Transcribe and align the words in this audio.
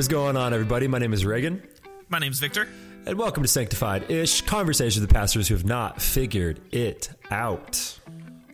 what's 0.00 0.08
going 0.08 0.34
on, 0.34 0.54
everybody? 0.54 0.88
My 0.88 0.98
name 0.98 1.12
is 1.12 1.26
Reagan, 1.26 1.62
My 2.08 2.18
name's 2.18 2.38
Victor. 2.40 2.66
and 3.04 3.18
welcome 3.18 3.42
to 3.42 3.48
Sanctified 3.50 4.10
Ish 4.10 4.40
Conversations 4.46 4.98
with 4.98 5.10
the 5.10 5.14
pastors 5.14 5.46
who 5.46 5.52
have 5.54 5.66
not 5.66 6.00
figured 6.00 6.58
it 6.72 7.10
out. 7.30 7.98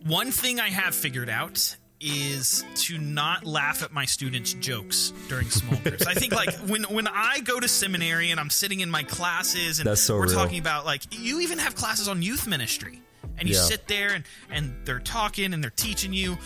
One 0.04 0.32
thing 0.32 0.58
I 0.58 0.70
have 0.70 0.92
figured 0.92 1.28
out 1.30 1.76
is 2.00 2.64
to 2.74 2.98
not 2.98 3.46
laugh 3.46 3.84
at 3.84 3.92
my 3.92 4.06
students' 4.06 4.54
jokes 4.54 5.12
during 5.28 5.48
small 5.48 5.78
groups. 5.82 6.04
I 6.08 6.14
think 6.14 6.34
like 6.34 6.52
when 6.68 6.82
when 6.82 7.06
I 7.06 7.38
go 7.44 7.60
to 7.60 7.68
seminary 7.68 8.32
and 8.32 8.40
I'm 8.40 8.50
sitting 8.50 8.80
in 8.80 8.90
my 8.90 9.04
classes 9.04 9.78
and 9.78 9.96
so 9.96 10.16
we're 10.16 10.24
real. 10.24 10.34
talking 10.34 10.58
about 10.58 10.84
like 10.84 11.02
you 11.12 11.38
even 11.42 11.60
have 11.60 11.76
classes 11.76 12.08
on 12.08 12.22
youth 12.22 12.48
ministry 12.48 13.00
and 13.38 13.48
you 13.48 13.54
Yeah. 13.54 13.60
sit 13.60 13.86
there 13.86 14.14
and 14.14 14.24
and 14.50 14.74
they're 14.84 14.98
talking 14.98 15.54
and 15.54 15.62
they're 15.62 15.70
teaching 15.70 16.12
you. 16.12 16.38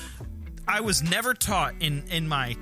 I 0.69 0.83
was 0.83 1.03
never 1.03 1.33
taught 1.33 1.73
in 1.81 2.05
in 2.11 2.29
my 2.29 2.55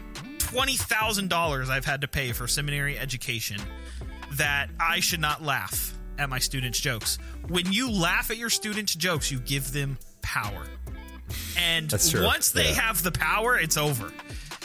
twenty 0.51 0.77
thousand 0.77 1.29
dollars 1.29 1.71
I've 1.71 1.85
had 1.85 2.01
to 2.03 2.09
pay 2.09 2.33
for 2.33 2.47
seminary 2.47 2.99
education 2.99 3.61
that 4.33 4.69
I 4.81 5.01
should 5.01 5.21
not 5.21 5.43
laugh 5.43 5.95
at 6.19 6.29
my 6.29 6.39
students' 6.39 6.81
jokes. 6.81 7.19
When 7.49 7.73
you 7.73 7.91
laugh 7.91 8.31
at 8.31 8.37
your 8.37 8.51
students' 8.51 8.95
jokes, 8.95 9.31
you 9.31 9.39
give 9.41 9.73
them 9.73 9.99
power. 10.23 10.65
And 11.57 11.93
once 12.15 12.51
they 12.51 12.69
Yeah. 12.71 12.81
have 12.81 13.03
the 13.03 13.13
power, 13.13 13.59
it's 13.59 13.77
over. 13.77 14.13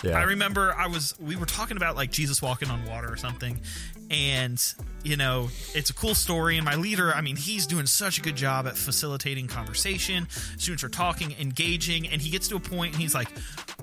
Yeah. 0.04 0.18
I 0.18 0.24
remember 0.24 0.74
I 0.78 0.88
was 0.88 1.16
we 1.20 1.36
were 1.36 1.46
talking 1.46 1.78
about 1.78 1.96
like 1.96 2.12
Jesus 2.12 2.42
walking 2.42 2.70
on 2.70 2.86
water 2.86 3.12
or 3.12 3.18
something, 3.18 3.60
and 4.12 4.62
you 5.04 5.16
know 5.16 5.50
it's 5.74 5.90
a 5.90 5.94
cool 5.94 6.14
story. 6.14 6.58
And 6.58 6.66
my 6.66 6.76
leader, 6.76 7.14
I 7.14 7.22
mean, 7.22 7.36
he's 7.36 7.66
doing 7.66 7.86
such 7.86 8.18
a 8.18 8.22
good 8.22 8.36
job 8.36 8.68
at 8.68 8.76
facilitating 8.78 9.48
conversation. 9.48 10.28
Students 10.58 10.84
are 10.84 10.90
talking, 10.90 11.34
engaging, 11.40 12.08
and 12.10 12.22
he 12.22 12.30
gets 12.30 12.48
to 12.50 12.56
a 12.58 12.60
point 12.60 12.94
and 12.94 13.02
he's 13.02 13.16
like, 13.16 13.30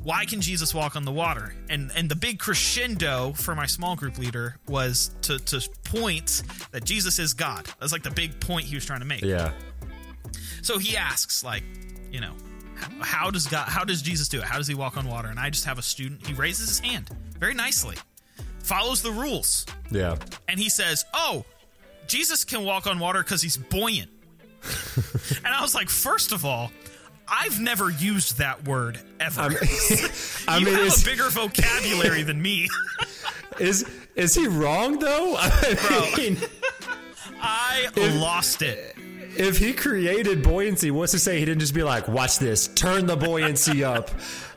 "Why 0.03 0.27
can 0.27 0.41
Jesus 0.41 0.75
walk 0.75 0.95
on 0.95 1.05
the 1.05 1.13
water?" 1.13 1.55
And 1.69 1.91
and 1.97 2.09
the 2.11 2.17
big 2.17 2.39
crescendo 2.39 3.33
for 3.33 3.55
my 3.55 3.67
small 3.67 3.97
group 3.97 4.19
leader 4.19 4.57
was 4.69 5.11
to 5.23 5.39
to 5.39 5.67
point 5.85 6.43
that 6.73 6.85
Jesus 6.85 7.19
is 7.19 7.33
God. 7.33 7.67
That's 7.81 7.93
like 7.93 8.03
the 8.03 8.11
big 8.11 8.41
point 8.41 8.67
he 8.67 8.75
was 8.75 8.85
trying 8.85 9.01
to 9.01 9.07
make. 9.07 9.23
Yeah. 9.23 9.53
So 10.63 10.79
he 10.79 10.97
asks, 10.97 11.43
like, 11.43 11.63
you 12.13 12.21
know, 12.21 12.35
how, 13.01 13.31
does 13.31 13.47
God, 13.47 13.69
how 13.69 13.85
does 13.85 14.03
Jesus 14.03 14.29
do 14.29 14.39
it? 14.39 14.45
How 14.45 14.57
does 14.59 14.67
he 14.67 14.75
walk 14.75 14.97
on 14.97 15.07
water? 15.07 15.29
And 15.29 15.39
I 15.39 15.51
just 15.51 15.65
have 15.65 15.79
a 15.79 15.83
student. 15.83 16.27
He 16.27 16.35
raises 16.35 16.69
his 16.69 16.79
hand 16.81 17.09
very 17.39 17.55
nicely, 17.55 17.97
follows 18.61 19.03
the 19.03 19.11
rules, 19.11 19.67
Yeah. 19.91 20.17
and 20.49 20.59
he 20.61 20.69
says, 20.69 21.05
"Oh, 21.15 21.45
Jesus 22.07 22.45
can 22.45 22.65
walk 22.65 22.87
on 22.87 22.99
water 22.99 23.23
because 23.23 23.43
he's 23.43 23.57
buoyant." 23.57 24.11
and 25.45 25.47
I 25.55 25.63
was 25.63 25.75
like, 25.75 25.89
first 25.89 26.33
of 26.33 26.45
all. 26.45 26.71
I've 27.33 27.61
never 27.61 27.91
used 27.91 28.39
that 28.39 28.67
word 28.67 28.99
ever. 29.21 29.43
I 29.43 29.51
you 30.59 30.67
mean, 30.67 30.75
have 30.75 30.85
is, 30.87 31.03
a 31.03 31.05
bigger 31.05 31.29
vocabulary 31.29 32.25
than 32.25 32.43
me. 32.43 32.69
is 33.61 33.89
is 34.17 34.35
he 34.35 34.49
wrong 34.49 34.99
though? 34.99 35.37
I 35.39 36.13
mean, 36.17 36.37
I 37.41 37.89
lost 38.21 38.63
it. 38.63 38.97
If 39.41 39.59
he 39.59 39.73
created 39.73 40.43
buoyancy, 40.43 40.91
what's 40.91 41.13
to 41.13 41.19
say 41.19 41.39
he 41.39 41.45
didn't 41.45 41.61
just 41.61 41.75
be 41.75 41.83
like, 41.83 42.07
"Watch 42.09 42.39
this, 42.39 42.69
turn 42.69 43.07
the 43.07 43.17
buoyancy 43.17 43.83
up. 43.95 44.11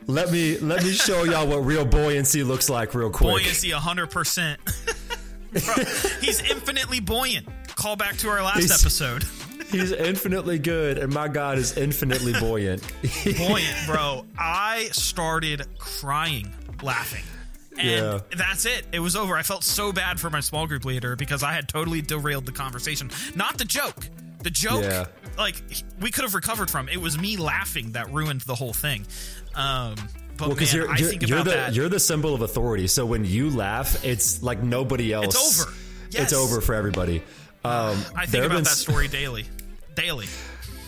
Let 0.06 0.30
me 0.30 0.58
let 0.58 0.82
me 0.84 0.92
show 0.92 1.24
y'all 1.24 1.46
what 1.46 1.58
real 1.64 1.84
buoyancy 1.84 2.42
looks 2.44 2.68
like, 2.70 2.94
real 2.94 3.10
quick." 3.10 3.30
buoyancy 3.30 3.70
100%. 3.70 4.56
He's 6.20 6.40
infinitely 6.50 7.00
buoyant. 7.00 7.46
Call 7.76 7.96
back 7.96 8.16
to 8.18 8.28
our 8.28 8.42
last 8.42 8.58
He's- 8.60 8.80
episode. 8.82 9.24
He's 9.70 9.90
infinitely 9.92 10.58
good, 10.60 10.98
and 10.98 11.12
my 11.12 11.26
God 11.26 11.58
is 11.58 11.76
infinitely 11.76 12.32
buoyant. 12.38 12.80
Buoyant, 13.36 13.76
bro. 13.86 14.24
I 14.38 14.88
started 14.92 15.66
crying 15.78 16.52
laughing. 16.82 17.24
And 17.76 17.88
Yeah. 17.88 18.18
that's 18.36 18.66
it. 18.66 18.86
It 18.92 19.00
was 19.00 19.16
over. 19.16 19.36
I 19.36 19.42
felt 19.42 19.64
so 19.64 19.90
bad 19.92 20.20
for 20.20 20.30
my 20.30 20.38
small 20.40 20.68
group 20.68 20.84
leader 20.84 21.16
because 21.16 21.42
I 21.42 21.54
had 21.54 21.66
totally 21.68 22.02
derailed 22.02 22.46
the 22.46 22.52
conversation. 22.52 23.10
Not 23.34 23.58
the 23.58 23.64
joke. 23.64 24.06
The 24.44 24.50
joke, 24.50 24.82
Yeah. 24.84 25.06
like, 25.36 25.56
we 26.00 26.10
could 26.12 26.22
have 26.22 26.34
recovered 26.34 26.70
from. 26.70 26.88
It 26.88 26.98
was 26.98 27.18
me 27.18 27.36
laughing 27.36 27.92
that 27.92 28.12
ruined 28.12 28.42
the 28.42 28.54
whole 28.54 28.72
thing. 28.72 29.06
Um, 29.54 29.96
but 30.36 30.48
Well, 30.48 30.56
because 30.56 30.72
man, 30.74 30.82
you're 30.82 30.90
I 30.92 30.96
you're, 30.98 31.08
think 31.08 31.28
you're 31.28 31.38
about 31.38 31.44
the 31.50 31.56
that. 31.56 31.74
you're 31.74 31.88
the 31.88 31.98
symbol 32.00 32.34
of 32.34 32.42
authority. 32.42 32.86
So 32.86 33.06
when 33.06 33.24
you 33.24 33.50
laugh, 33.50 34.04
it's 34.04 34.42
like 34.42 34.62
nobody 34.62 35.12
else. 35.12 35.34
It's 35.34 35.60
over. 35.62 35.72
Yes. 36.10 36.22
It's 36.24 36.32
over 36.32 36.60
for 36.60 36.74
everybody. 36.74 37.22
Um, 37.64 37.98
I 38.14 38.26
think 38.26 38.44
about 38.44 38.64
that 38.64 38.76
story 38.76 39.08
daily. 39.08 39.46
Daily. 39.94 40.26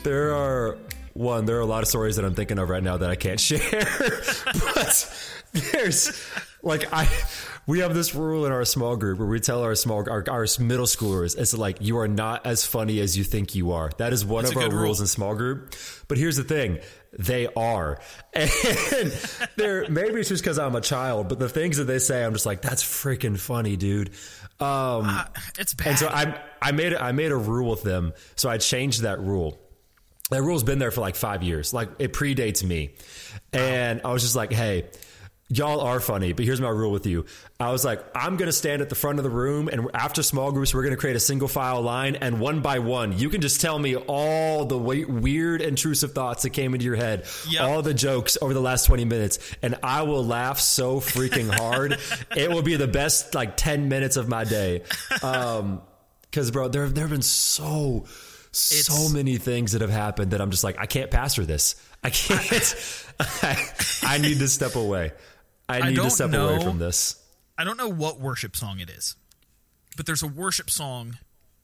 There 0.02 0.34
are 0.34 0.76
one. 1.14 1.46
There 1.46 1.56
are 1.56 1.60
a 1.60 1.66
lot 1.66 1.82
of 1.82 1.88
stories 1.88 2.16
that 2.16 2.24
I'm 2.24 2.34
thinking 2.34 2.58
of 2.58 2.68
right 2.68 2.82
now 2.82 2.98
that 2.98 3.08
I 3.08 3.14
can't 3.16 3.40
share. 3.40 3.60
but 4.74 5.32
there's 5.52 6.12
like 6.62 6.92
I. 6.92 7.08
We 7.66 7.80
have 7.80 7.94
this 7.94 8.14
rule 8.14 8.46
in 8.46 8.52
our 8.52 8.64
small 8.64 8.96
group 8.96 9.18
where 9.18 9.26
we 9.26 9.40
tell 9.40 9.62
our 9.62 9.74
small 9.74 10.08
our, 10.08 10.24
our 10.30 10.46
middle 10.60 10.86
schoolers 10.86 11.36
it's 11.36 11.52
like 11.56 11.78
you 11.80 11.98
are 11.98 12.06
not 12.06 12.46
as 12.46 12.64
funny 12.64 13.00
as 13.00 13.18
you 13.18 13.24
think 13.24 13.54
you 13.56 13.72
are. 13.72 13.90
That 13.98 14.12
is 14.12 14.24
one 14.24 14.44
That's 14.44 14.54
of 14.56 14.62
our 14.62 14.70
rules 14.70 14.98
rule. 14.98 15.02
in 15.02 15.06
small 15.08 15.34
group. 15.34 15.74
But 16.06 16.16
here's 16.18 16.36
the 16.36 16.44
thing, 16.44 16.78
they 17.18 17.48
are. 17.56 17.98
And 18.34 19.12
they're 19.56 19.88
maybe 19.88 20.20
it's 20.20 20.28
just 20.28 20.44
because 20.44 20.58
I'm 20.60 20.76
a 20.76 20.80
child, 20.80 21.28
but 21.28 21.38
the 21.40 21.48
things 21.48 21.78
that 21.78 21.84
they 21.84 21.98
say, 21.98 22.24
I'm 22.24 22.32
just 22.34 22.46
like, 22.46 22.62
that's 22.62 22.84
freaking 22.84 23.38
funny, 23.38 23.76
dude. 23.76 24.10
Um, 24.60 25.04
Uh, 25.06 25.24
it's 25.58 25.74
bad. 25.74 25.86
and 25.88 25.98
so 25.98 26.06
I 26.08 26.40
I 26.62 26.70
made 26.72 26.94
I 26.94 27.12
made 27.12 27.32
a 27.32 27.36
rule 27.36 27.68
with 27.70 27.82
them. 27.82 28.12
So 28.36 28.48
I 28.48 28.58
changed 28.58 29.02
that 29.02 29.20
rule. 29.20 29.58
That 30.30 30.42
rule's 30.42 30.62
been 30.64 30.78
there 30.78 30.90
for 30.90 31.00
like 31.00 31.16
five 31.16 31.42
years. 31.42 31.74
Like 31.74 31.88
it 31.98 32.12
predates 32.12 32.62
me. 32.64 32.94
And 33.52 34.00
I 34.04 34.12
was 34.12 34.22
just 34.22 34.34
like, 34.36 34.52
hey, 34.52 34.86
y'all 35.48 35.80
are 35.80 36.00
funny, 36.00 36.32
but 36.32 36.44
here's 36.44 36.60
my 36.60 36.68
rule 36.68 36.90
with 36.90 37.06
you. 37.06 37.24
I 37.60 37.70
was 37.70 37.84
like, 37.84 38.04
I'm 38.14 38.36
gonna 38.36 38.52
stand 38.52 38.82
at 38.82 38.88
the 38.88 38.94
front 38.94 39.18
of 39.18 39.22
the 39.22 39.30
room, 39.30 39.68
and 39.68 39.88
after 39.94 40.22
small 40.22 40.50
groups, 40.52 40.74
we're 40.74 40.82
gonna 40.82 40.96
create 40.96 41.16
a 41.16 41.20
single 41.20 41.46
file 41.48 41.80
line, 41.82 42.16
and 42.16 42.40
one 42.40 42.60
by 42.62 42.80
one, 42.80 43.16
you 43.16 43.28
can 43.28 43.40
just 43.40 43.60
tell 43.60 43.78
me 43.78 43.94
all 43.96 44.64
the 44.64 44.76
we- 44.76 45.04
weird, 45.04 45.62
intrusive 45.62 46.12
thoughts 46.12 46.42
that 46.42 46.50
came 46.50 46.74
into 46.74 46.84
your 46.84 46.96
head, 46.96 47.24
Yep. 47.48 47.62
all 47.62 47.82
the 47.82 47.94
jokes 47.94 48.36
over 48.42 48.52
the 48.54 48.60
last 48.60 48.86
20 48.86 49.04
minutes, 49.04 49.38
and 49.62 49.76
I 49.82 50.02
will 50.02 50.24
laugh 50.24 50.58
so 50.58 50.98
freaking 51.00 51.48
hard. 51.52 51.98
it 52.36 52.50
will 52.50 52.62
be 52.62 52.76
the 52.76 52.88
best 52.88 53.34
like 53.34 53.56
10 53.56 53.88
minutes 53.88 54.16
of 54.16 54.28
my 54.28 54.44
day. 54.44 54.82
Um, 55.22 55.80
because 56.30 56.50
bro, 56.50 56.68
there 56.68 56.88
there 56.88 57.04
have 57.04 57.10
been 57.10 57.22
so 57.22 58.04
so 58.52 58.94
It's- 58.94 59.12
many 59.12 59.36
things 59.38 59.72
that 59.72 59.80
have 59.80 59.90
happened 59.90 60.32
that 60.32 60.40
I'm 60.40 60.50
just 60.50 60.64
like 60.64 60.76
I 60.78 60.86
can't 60.86 61.10
pastor 61.10 61.46
this. 61.46 61.76
I 62.04 62.10
can't. 62.10 62.74
I, 63.42 63.68
I 64.02 64.18
need 64.18 64.38
to 64.40 64.48
step 64.48 64.74
away. 64.76 65.12
I 65.68 65.80
need 65.80 65.96
to 65.96 66.02
don't 66.02 66.10
step 66.10 66.28
away 66.32 66.56
know. 66.56 66.60
from 66.60 66.78
this. 66.78 67.22
I 67.58 67.64
don't 67.64 67.76
know 67.78 67.88
what 67.88 68.20
worship 68.20 68.54
song 68.56 68.80
it 68.80 68.90
is, 68.90 69.16
but 69.96 70.06
there's 70.06 70.22
a 70.22 70.26
worship 70.28 70.70
song 70.70 71.18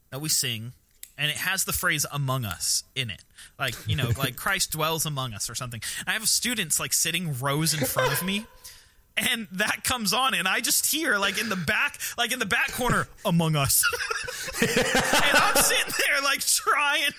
that 0.09 0.19
we 0.21 0.29
sing, 0.29 0.73
and 1.17 1.29
it 1.29 1.37
has 1.37 1.65
the 1.65 1.73
phrase 1.73 2.05
"among 2.11 2.45
us" 2.45 2.83
in 2.95 3.09
it, 3.09 3.23
like 3.59 3.75
you 3.87 3.95
know, 3.95 4.11
like 4.17 4.35
Christ 4.43 4.71
dwells 4.71 5.05
among 5.05 5.33
us 5.33 5.49
or 5.49 5.55
something. 5.55 5.81
And 5.99 6.09
I 6.09 6.13
have 6.13 6.27
students 6.27 6.79
like 6.79 6.93
sitting 6.93 7.37
rows 7.39 7.73
in 7.73 7.85
front 7.85 8.11
of 8.11 8.23
me. 8.23 8.45
And 9.15 9.47
that 9.51 9.83
comes 9.83 10.11
on, 10.11 10.33
and 10.33 10.47
I 10.47 10.59
just 10.59 10.91
hear 10.91 11.19
like 11.19 11.39
in 11.39 11.47
the 11.47 11.55
back, 11.55 11.99
like 12.17 12.31
in 12.31 12.39
the 12.39 12.47
back 12.47 12.71
corner, 12.71 13.07
"Among 13.23 13.55
Us," 13.55 13.83
and 14.61 14.69
I'm 14.71 15.55
sitting 15.55 15.93
there 15.99 16.21
like 16.23 16.39
trying, 16.39 17.11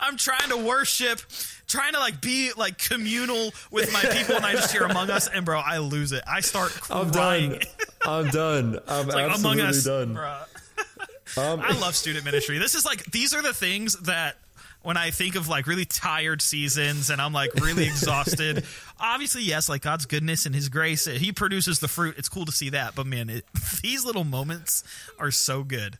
I'm 0.00 0.18
trying 0.18 0.50
to 0.50 0.58
worship, 0.58 1.20
trying 1.66 1.94
to 1.94 1.98
like 1.98 2.20
be 2.20 2.52
like 2.54 2.76
communal 2.76 3.52
with 3.70 3.90
my 3.90 4.02
people, 4.02 4.36
and 4.36 4.44
I 4.44 4.52
just 4.52 4.70
hear 4.70 4.82
"Among 4.82 5.08
Us," 5.08 5.28
and 5.28 5.46
bro, 5.46 5.58
I 5.60 5.78
lose 5.78 6.12
it. 6.12 6.22
I 6.26 6.40
start 6.40 6.78
I'm 6.90 7.10
crying. 7.10 7.52
done. 7.52 7.60
I'm 8.04 8.26
done. 8.28 8.78
I'm 8.88 9.08
like 9.08 9.30
absolutely 9.30 9.60
Among 9.62 9.70
Us, 9.70 9.84
done. 9.84 10.16
Um, 10.18 11.60
I 11.66 11.72
love 11.80 11.96
student 11.96 12.26
ministry. 12.26 12.58
This 12.58 12.74
is 12.74 12.84
like 12.84 13.02
these 13.12 13.32
are 13.32 13.40
the 13.40 13.54
things 13.54 13.94
that 14.00 14.36
when 14.82 14.96
I 14.96 15.10
think 15.10 15.34
of 15.36 15.48
like 15.48 15.66
really 15.66 15.84
tired 15.84 16.42
seasons 16.42 17.10
and 17.10 17.20
I'm 17.20 17.32
like 17.32 17.54
really 17.54 17.84
exhausted. 17.86 18.64
Obviously, 18.98 19.42
yes, 19.42 19.68
like 19.68 19.82
God's 19.82 20.06
goodness 20.06 20.46
and 20.46 20.54
His 20.54 20.68
grace, 20.68 21.04
He 21.06 21.32
produces 21.32 21.80
the 21.80 21.88
fruit. 21.88 22.16
It's 22.18 22.28
cool 22.28 22.46
to 22.46 22.52
see 22.52 22.70
that, 22.70 22.94
but 22.94 23.06
man, 23.06 23.30
it, 23.30 23.44
these 23.82 24.04
little 24.04 24.24
moments 24.24 24.84
are 25.18 25.30
so 25.30 25.62
good. 25.62 25.98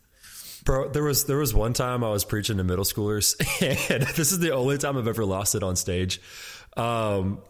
Bro, 0.64 0.90
there 0.90 1.02
was 1.02 1.24
there 1.24 1.38
was 1.38 1.54
one 1.54 1.72
time 1.72 2.04
I 2.04 2.10
was 2.10 2.24
preaching 2.24 2.58
to 2.58 2.64
middle 2.64 2.84
schoolers, 2.84 3.34
and 3.90 4.02
this 4.02 4.30
is 4.30 4.40
the 4.40 4.52
only 4.52 4.76
time 4.76 4.98
I've 4.98 5.08
ever 5.08 5.24
lost 5.24 5.54
it 5.54 5.62
on 5.62 5.74
stage. 5.74 6.20
Um, 6.76 7.40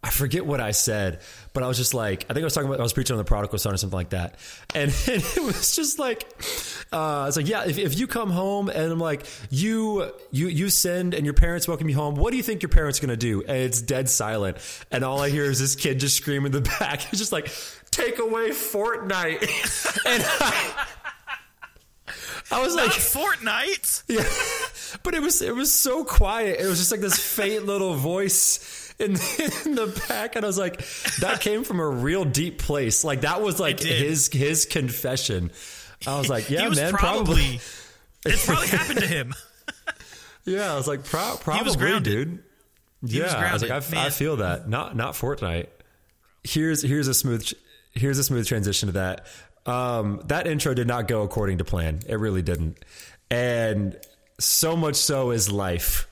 I 0.00 0.10
forget 0.10 0.46
what 0.46 0.60
I 0.60 0.70
said, 0.70 1.20
but 1.52 1.64
I 1.64 1.66
was 1.66 1.76
just 1.76 1.92
like, 1.92 2.24
I 2.30 2.32
think 2.32 2.42
I 2.42 2.44
was 2.44 2.54
talking 2.54 2.68
about 2.68 2.78
I 2.78 2.84
was 2.84 2.92
preaching 2.92 3.14
on 3.14 3.18
the 3.18 3.24
prodigal 3.24 3.58
son 3.58 3.74
or 3.74 3.76
something 3.76 3.96
like 3.96 4.10
that, 4.10 4.36
and, 4.72 4.90
and 5.08 5.22
it 5.36 5.42
was 5.42 5.74
just 5.74 5.98
like, 5.98 6.24
uh, 6.92 7.24
it's 7.26 7.36
like, 7.36 7.48
yeah, 7.48 7.64
if, 7.66 7.78
if 7.78 7.98
you 7.98 8.06
come 8.06 8.30
home 8.30 8.68
and 8.68 8.92
I'm 8.92 9.00
like, 9.00 9.26
you 9.50 10.12
you 10.30 10.46
you 10.46 10.70
send 10.70 11.14
and 11.14 11.24
your 11.24 11.34
parents 11.34 11.66
welcome 11.66 11.88
you 11.88 11.96
home, 11.96 12.14
what 12.14 12.30
do 12.30 12.36
you 12.36 12.44
think 12.44 12.62
your 12.62 12.68
parents 12.68 13.00
gonna 13.00 13.16
do? 13.16 13.40
And 13.42 13.56
it's 13.56 13.82
dead 13.82 14.08
silent, 14.08 14.58
and 14.92 15.02
all 15.04 15.20
I 15.20 15.30
hear 15.30 15.44
is 15.44 15.58
this 15.58 15.74
kid 15.74 15.98
just 15.98 16.16
scream 16.16 16.46
in 16.46 16.52
the 16.52 16.60
back. 16.80 17.08
It's 17.12 17.18
just 17.18 17.32
like, 17.32 17.50
take 17.90 18.20
away 18.20 18.50
Fortnite, 18.50 19.42
and 20.06 20.22
I, 20.24 20.86
I 22.52 22.62
was 22.62 22.74
like, 22.76 22.90
Fortnite. 22.92 24.04
yeah, 24.06 24.98
but 25.02 25.14
it 25.14 25.22
was 25.22 25.42
it 25.42 25.54
was 25.56 25.72
so 25.72 26.04
quiet. 26.04 26.60
It 26.60 26.66
was 26.66 26.78
just 26.78 26.92
like 26.92 27.00
this 27.00 27.18
faint 27.18 27.66
little 27.66 27.94
voice, 27.94 28.87
in, 28.98 29.12
in 29.12 29.74
the 29.74 30.02
back, 30.08 30.36
and 30.36 30.44
I 30.44 30.48
was 30.48 30.58
like, 30.58 30.84
that 31.20 31.40
came 31.40 31.64
from 31.64 31.80
a 31.80 31.88
real 31.88 32.24
deep 32.24 32.58
place. 32.58 33.04
Like 33.04 33.22
that 33.22 33.42
was 33.42 33.60
like 33.60 33.80
his 33.80 34.28
his 34.28 34.66
confession. 34.66 35.50
I 36.06 36.18
was 36.18 36.28
like, 36.28 36.50
yeah, 36.50 36.68
was 36.68 36.78
man, 36.78 36.92
probably, 36.92 37.34
probably. 37.34 37.60
It 38.26 38.40
probably 38.44 38.66
happened 38.66 38.98
to 38.98 39.06
him. 39.06 39.34
Yeah, 40.44 40.72
I 40.72 40.76
was 40.76 40.88
like, 40.88 41.04
pro- 41.04 41.36
probably, 41.40 41.64
was 41.64 41.76
grounded. 41.76 42.04
dude. 42.04 42.42
He 43.10 43.18
yeah, 43.18 43.24
was 43.24 43.34
I 43.34 43.52
was 43.52 43.62
like, 43.62 43.94
I, 43.94 44.06
I 44.06 44.10
feel 44.10 44.36
that. 44.38 44.68
Not 44.68 44.96
not 44.96 45.14
Fortnite. 45.14 45.68
Here's 46.42 46.82
here's 46.82 47.06
a 47.06 47.14
smooth 47.14 47.48
here's 47.94 48.18
a 48.18 48.24
smooth 48.24 48.46
transition 48.46 48.88
to 48.88 48.92
that. 48.94 49.26
Um, 49.66 50.22
that 50.26 50.46
intro 50.46 50.74
did 50.74 50.88
not 50.88 51.06
go 51.06 51.22
according 51.22 51.58
to 51.58 51.64
plan. 51.64 52.00
It 52.08 52.16
really 52.16 52.42
didn't, 52.42 52.84
and 53.30 53.96
so 54.40 54.76
much 54.76 54.96
so 54.96 55.30
is 55.30 55.50
life. 55.50 56.08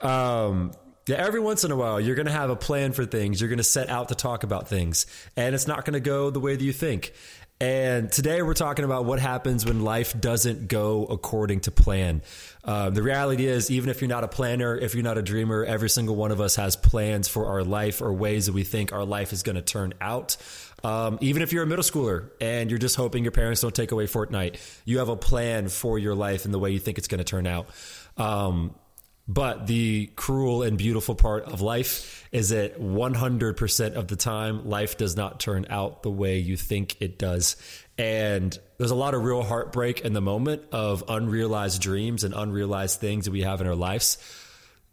Um, 0.00 0.72
yeah, 1.08 1.16
every 1.16 1.40
once 1.40 1.64
in 1.64 1.70
a 1.70 1.76
while, 1.76 2.00
you're 2.00 2.16
going 2.16 2.26
to 2.26 2.32
have 2.32 2.50
a 2.50 2.56
plan 2.56 2.92
for 2.92 3.06
things. 3.06 3.40
You're 3.40 3.48
going 3.48 3.58
to 3.58 3.64
set 3.64 3.88
out 3.88 4.08
to 4.10 4.14
talk 4.14 4.42
about 4.42 4.68
things, 4.68 5.06
and 5.36 5.54
it's 5.54 5.66
not 5.66 5.84
going 5.84 5.94
to 5.94 6.00
go 6.00 6.30
the 6.30 6.40
way 6.40 6.54
that 6.54 6.64
you 6.64 6.72
think. 6.72 7.12
And 7.60 8.12
today 8.12 8.40
we're 8.42 8.54
talking 8.54 8.84
about 8.84 9.04
what 9.04 9.18
happens 9.18 9.66
when 9.66 9.82
life 9.82 10.18
doesn't 10.18 10.68
go 10.68 11.06
according 11.06 11.60
to 11.60 11.72
plan. 11.72 12.22
Um, 12.62 12.94
the 12.94 13.02
reality 13.02 13.46
is, 13.46 13.68
even 13.68 13.90
if 13.90 14.00
you're 14.00 14.08
not 14.08 14.22
a 14.22 14.28
planner, 14.28 14.76
if 14.76 14.94
you're 14.94 15.02
not 15.02 15.18
a 15.18 15.22
dreamer, 15.22 15.64
every 15.64 15.90
single 15.90 16.14
one 16.14 16.30
of 16.30 16.40
us 16.40 16.54
has 16.54 16.76
plans 16.76 17.26
for 17.26 17.46
our 17.46 17.64
life 17.64 18.00
or 18.00 18.12
ways 18.12 18.46
that 18.46 18.52
we 18.52 18.62
think 18.62 18.92
our 18.92 19.04
life 19.04 19.32
is 19.32 19.42
going 19.42 19.56
to 19.56 19.62
turn 19.62 19.94
out. 20.00 20.36
Um, 20.84 21.18
even 21.20 21.42
if 21.42 21.52
you're 21.52 21.64
a 21.64 21.66
middle 21.66 21.82
schooler 21.82 22.30
and 22.40 22.70
you're 22.70 22.78
just 22.78 22.94
hoping 22.94 23.24
your 23.24 23.32
parents 23.32 23.62
don't 23.62 23.74
take 23.74 23.90
away 23.90 24.06
Fortnite, 24.06 24.60
you 24.84 24.98
have 24.98 25.08
a 25.08 25.16
plan 25.16 25.68
for 25.68 25.98
your 25.98 26.14
life 26.14 26.44
and 26.44 26.54
the 26.54 26.60
way 26.60 26.70
you 26.70 26.78
think 26.78 26.98
it's 26.98 27.08
going 27.08 27.18
to 27.18 27.24
turn 27.24 27.48
out. 27.48 27.66
Um, 28.16 28.72
but 29.28 29.66
the 29.66 30.10
cruel 30.16 30.62
and 30.62 30.78
beautiful 30.78 31.14
part 31.14 31.44
of 31.44 31.60
life 31.60 32.26
is 32.32 32.48
that 32.48 32.80
100% 32.80 33.92
of 33.92 34.08
the 34.08 34.16
time, 34.16 34.66
life 34.66 34.96
does 34.96 35.16
not 35.16 35.38
turn 35.38 35.66
out 35.68 36.02
the 36.02 36.10
way 36.10 36.38
you 36.38 36.56
think 36.56 36.96
it 37.00 37.18
does. 37.18 37.56
And 37.98 38.58
there's 38.78 38.90
a 38.90 38.96
lot 38.96 39.12
of 39.12 39.22
real 39.22 39.42
heartbreak 39.42 40.00
in 40.00 40.14
the 40.14 40.22
moment 40.22 40.62
of 40.72 41.04
unrealized 41.08 41.82
dreams 41.82 42.24
and 42.24 42.32
unrealized 42.32 43.00
things 43.00 43.26
that 43.26 43.32
we 43.32 43.42
have 43.42 43.60
in 43.60 43.66
our 43.66 43.74
lives. 43.74 44.16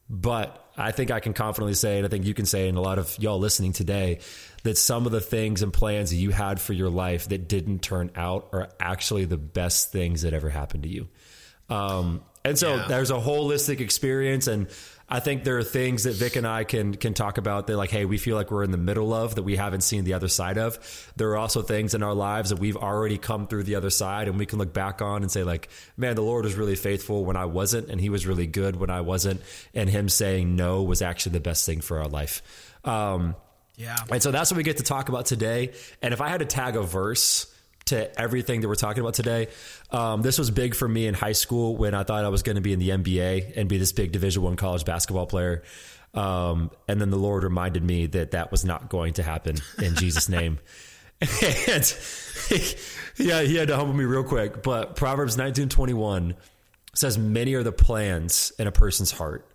But 0.10 0.62
I 0.78 0.92
think 0.92 1.12
I 1.12 1.22
can 1.22 1.34
confidently 1.34 1.74
say, 1.74 1.98
and 1.98 2.06
I 2.06 2.10
think 2.10 2.26
you 2.26 2.34
can 2.34 2.46
say, 2.46 2.68
and 2.68 2.78
a 2.78 2.82
lot 2.82 3.00
of 3.00 3.16
y'all 3.18 3.40
listening 3.40 3.72
today, 3.72 4.20
that 4.64 4.78
some 4.78 5.06
of 5.06 5.14
the 5.14 5.22
things 5.22 5.62
and 5.62 5.72
plans 5.72 6.10
that 6.10 6.18
you 6.18 6.32
had 6.32 6.60
for 6.60 6.74
your 6.74 6.90
life 6.90 7.30
that 7.30 7.48
didn't 7.48 7.80
turn 7.80 8.12
out 8.16 8.50
are 8.52 8.70
actually 8.82 9.24
the 9.24 9.38
best 9.38 9.94
things 9.94 10.24
that 10.24 10.34
ever 10.34 10.50
happened 10.50 10.84
to 10.84 10.90
you. 10.90 11.08
Um, 11.70 12.22
and 12.46 12.58
so 12.58 12.76
Yeah. 12.76 12.86
there's 12.88 13.12
a 13.12 13.16
holistic 13.16 13.80
experience, 13.82 14.48
and 14.48 14.68
I 15.08 15.20
think 15.20 15.44
there 15.44 15.58
are 15.60 15.64
things 15.64 16.06
that 16.06 16.16
Vic 16.16 16.36
and 16.36 16.48
I 16.48 16.64
can 16.64 16.96
can 16.96 17.14
talk 17.14 17.38
about 17.38 17.68
that, 17.68 17.78
like, 17.78 17.92
hey, 17.92 18.06
we 18.06 18.18
feel 18.18 18.36
like 18.36 18.50
we're 18.50 18.64
in 18.64 18.72
the 18.72 18.78
middle 18.78 19.14
of 19.14 19.36
that 19.36 19.44
we 19.44 19.56
haven't 19.56 19.82
seen 19.82 20.04
the 20.04 20.14
other 20.14 20.28
side 20.28 20.58
of. 20.58 20.80
There 21.16 21.30
are 21.30 21.38
also 21.38 21.62
things 21.62 21.94
in 21.94 22.02
our 22.02 22.16
lives 22.16 22.50
that 22.50 22.58
we've 22.58 22.76
already 22.78 23.18
come 23.20 23.46
through 23.48 23.64
the 23.64 23.76
other 23.76 23.92
side, 23.92 24.28
and 24.28 24.40
we 24.40 24.46
can 24.48 24.58
look 24.58 24.74
back 24.74 25.02
on 25.04 25.22
and 25.22 25.32
say, 25.32 25.44
like, 25.44 25.70
man, 25.96 26.16
the 26.16 26.24
Lord 26.24 26.46
was 26.46 26.56
really 26.56 26.76
faithful 26.76 27.24
when 27.24 27.36
I 27.36 27.46
wasn't, 27.46 27.90
and 27.90 28.02
He 28.02 28.10
was 28.10 28.26
really 28.26 28.48
good 28.48 28.78
when 28.78 28.90
I 28.90 29.02
wasn't, 29.02 29.42
and 29.76 29.90
Him 29.90 30.10
saying 30.10 30.56
no 30.56 30.82
was 30.82 31.02
actually 31.04 31.34
the 31.34 31.40
best 31.42 31.66
thing 31.68 31.82
for 31.82 32.00
our 32.00 32.08
life. 32.08 32.42
Um, 32.84 33.36
Yeah. 33.78 33.98
and 34.10 34.24
so 34.24 34.32
that's 34.32 34.50
what 34.52 34.58
we 34.58 34.64
get 34.64 34.78
to 34.78 34.84
talk 34.84 35.10
about 35.10 35.26
today. 35.28 35.74
And 36.02 36.14
if 36.14 36.22
I 36.22 36.30
had 36.30 36.40
to 36.40 36.46
tag 36.46 36.78
a 36.78 36.82
verse 36.82 37.46
to 37.86 38.20
everything 38.20 38.62
that 38.62 38.68
we're 38.68 38.76
talking 38.76 39.02
about 39.02 39.14
today, 39.14 39.48
um, 39.92 40.22
this 40.22 40.38
was 40.38 40.52
big 40.52 40.76
for 40.76 40.88
me 40.88 41.08
in 41.08 41.14
high 41.14 41.34
school 41.34 41.76
when 41.76 41.94
I 41.94 42.04
thought 42.04 42.26
I 42.26 42.30
was 42.30 42.44
going 42.44 42.56
to 42.56 42.62
be 42.62 42.74
in 42.74 42.80
the 42.80 42.90
NBA 42.90 43.58
and 43.58 43.70
be 43.70 43.78
this 43.78 43.92
big 43.92 44.12
Division 44.12 44.42
One 44.42 44.56
college 44.56 44.86
basketball 44.86 45.28
player. 45.28 45.64
Um, 46.14 46.72
and 46.88 47.00
then 47.00 47.10
the 47.10 47.18
Lord 47.18 47.44
reminded 47.44 47.84
me 47.84 48.08
that 48.08 48.32
that 48.32 48.52
was 48.52 48.64
not 48.66 48.90
going 48.90 49.14
to 49.14 49.24
happen 49.24 49.58
in 49.82 49.96
Jesus' 49.96 50.30
name. 50.30 50.60
And 51.22 51.98
yeah, 53.18 53.42
he 53.42 53.56
had 53.56 53.70
to 53.70 53.78
humble 53.78 53.94
me 53.94 54.04
real 54.04 54.26
quick. 54.26 54.62
But 54.62 54.98
Proverbs 54.98 55.38
nineteen 55.38 55.70
twenty 55.70 55.94
one 55.94 56.36
says, 56.94 57.18
"Many 57.18 57.54
are 57.54 57.64
the 57.64 57.72
plans 57.72 58.52
in 58.60 58.68
a 58.68 58.72
person's 58.72 59.12
heart." 59.12 59.50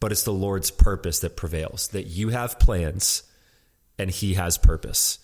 but 0.00 0.10
it's 0.12 0.24
the 0.24 0.32
Lord's 0.32 0.70
purpose 0.70 1.20
that 1.20 1.36
prevails. 1.36 1.88
That 1.88 2.06
you 2.06 2.30
have 2.30 2.58
plans 2.58 3.22
and 3.98 4.10
He 4.10 4.34
has 4.34 4.58
purpose. 4.58 5.18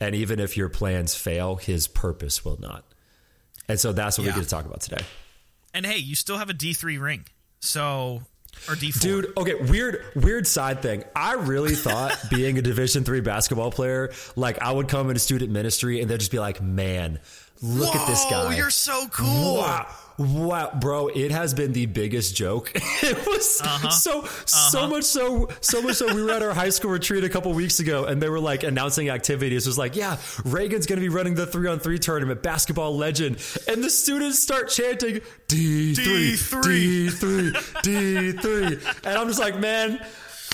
And 0.00 0.14
even 0.14 0.40
if 0.40 0.56
your 0.56 0.68
plans 0.68 1.14
fail, 1.14 1.56
His 1.56 1.86
purpose 1.86 2.44
will 2.44 2.58
not. 2.60 2.84
And 3.68 3.78
so 3.78 3.92
that's 3.92 4.18
what 4.18 4.24
Yeah. 4.26 4.32
we 4.32 4.40
get 4.40 4.44
to 4.44 4.50
talk 4.50 4.64
about 4.64 4.80
today. 4.80 5.04
And 5.74 5.84
hey, 5.86 5.98
you 5.98 6.14
still 6.16 6.38
have 6.38 6.50
a 6.50 6.54
D 6.54 6.72
three 6.72 6.98
ring, 6.98 7.26
so 7.60 8.22
or 8.68 8.74
D 8.74 8.90
four. 8.90 9.00
Dude, 9.00 9.32
okay, 9.36 9.54
weird, 9.54 10.04
weird 10.16 10.46
side 10.46 10.82
thing. 10.82 11.04
I 11.14 11.34
really 11.34 11.74
thought 11.76 12.18
being 12.30 12.58
a 12.58 12.62
Division 12.62 13.04
three 13.04 13.20
basketball 13.20 13.70
player, 13.70 14.10
like 14.34 14.60
I 14.60 14.72
would 14.72 14.88
come 14.88 15.08
into 15.08 15.20
student 15.20 15.52
ministry 15.52 16.00
and 16.00 16.10
they'd 16.10 16.18
just 16.18 16.32
be 16.32 16.40
like, 16.40 16.60
"Man, 16.60 17.20
look 17.62 17.94
at 17.94 18.06
this 18.08 18.24
Whoa, 18.24 18.48
guy! 18.48 18.56
You're 18.56 18.70
so 18.70 19.06
cool. 19.08 19.58
Wow. 19.58 19.86
Wow, 20.20 20.72
bro, 20.78 21.08
it 21.08 21.30
has 21.30 21.54
been 21.54 21.72
the 21.72 21.86
biggest 21.86 22.36
joke. 22.36 22.72
it 22.74 23.26
was 23.26 23.60
Uh-huh. 23.62 23.88
so 23.88 24.24
so 24.44 24.86
much 24.86 25.04
so 25.04 25.48
so 25.62 25.80
much 25.80 25.96
so 25.96 26.14
we 26.14 26.22
were 26.22 26.30
at 26.30 26.42
our 26.42 26.52
high 26.52 26.68
school 26.68 26.90
retreat 26.90 27.24
a 27.24 27.28
couple 27.30 27.50
weeks 27.54 27.80
ago 27.80 28.04
and 28.04 28.20
they 28.20 28.28
were 28.28 28.38
like 28.38 28.62
announcing 28.62 29.08
activities. 29.08 29.66
It 29.66 29.70
was 29.70 29.78
like, 29.78 29.96
yeah, 29.96 30.18
Reagan's 30.44 30.84
gonna 30.86 31.00
be 31.00 31.08
running 31.08 31.36
the 31.36 31.46
three 31.46 31.68
on 31.68 31.78
three 31.78 31.98
tournament, 31.98 32.42
basketball 32.42 32.94
legend. 32.96 33.38
And 33.66 33.82
the 33.82 33.88
students 33.88 34.38
start 34.38 34.68
chanting 34.68 35.20
D 35.48 35.94
three, 35.94 36.36
D3. 36.36 36.62
D 36.62 37.08
three, 37.08 37.52
D 37.82 38.32
three. 38.32 38.78
And 39.04 39.18
I'm 39.18 39.26
just 39.28 39.40
like, 39.40 39.58
man, 39.58 40.04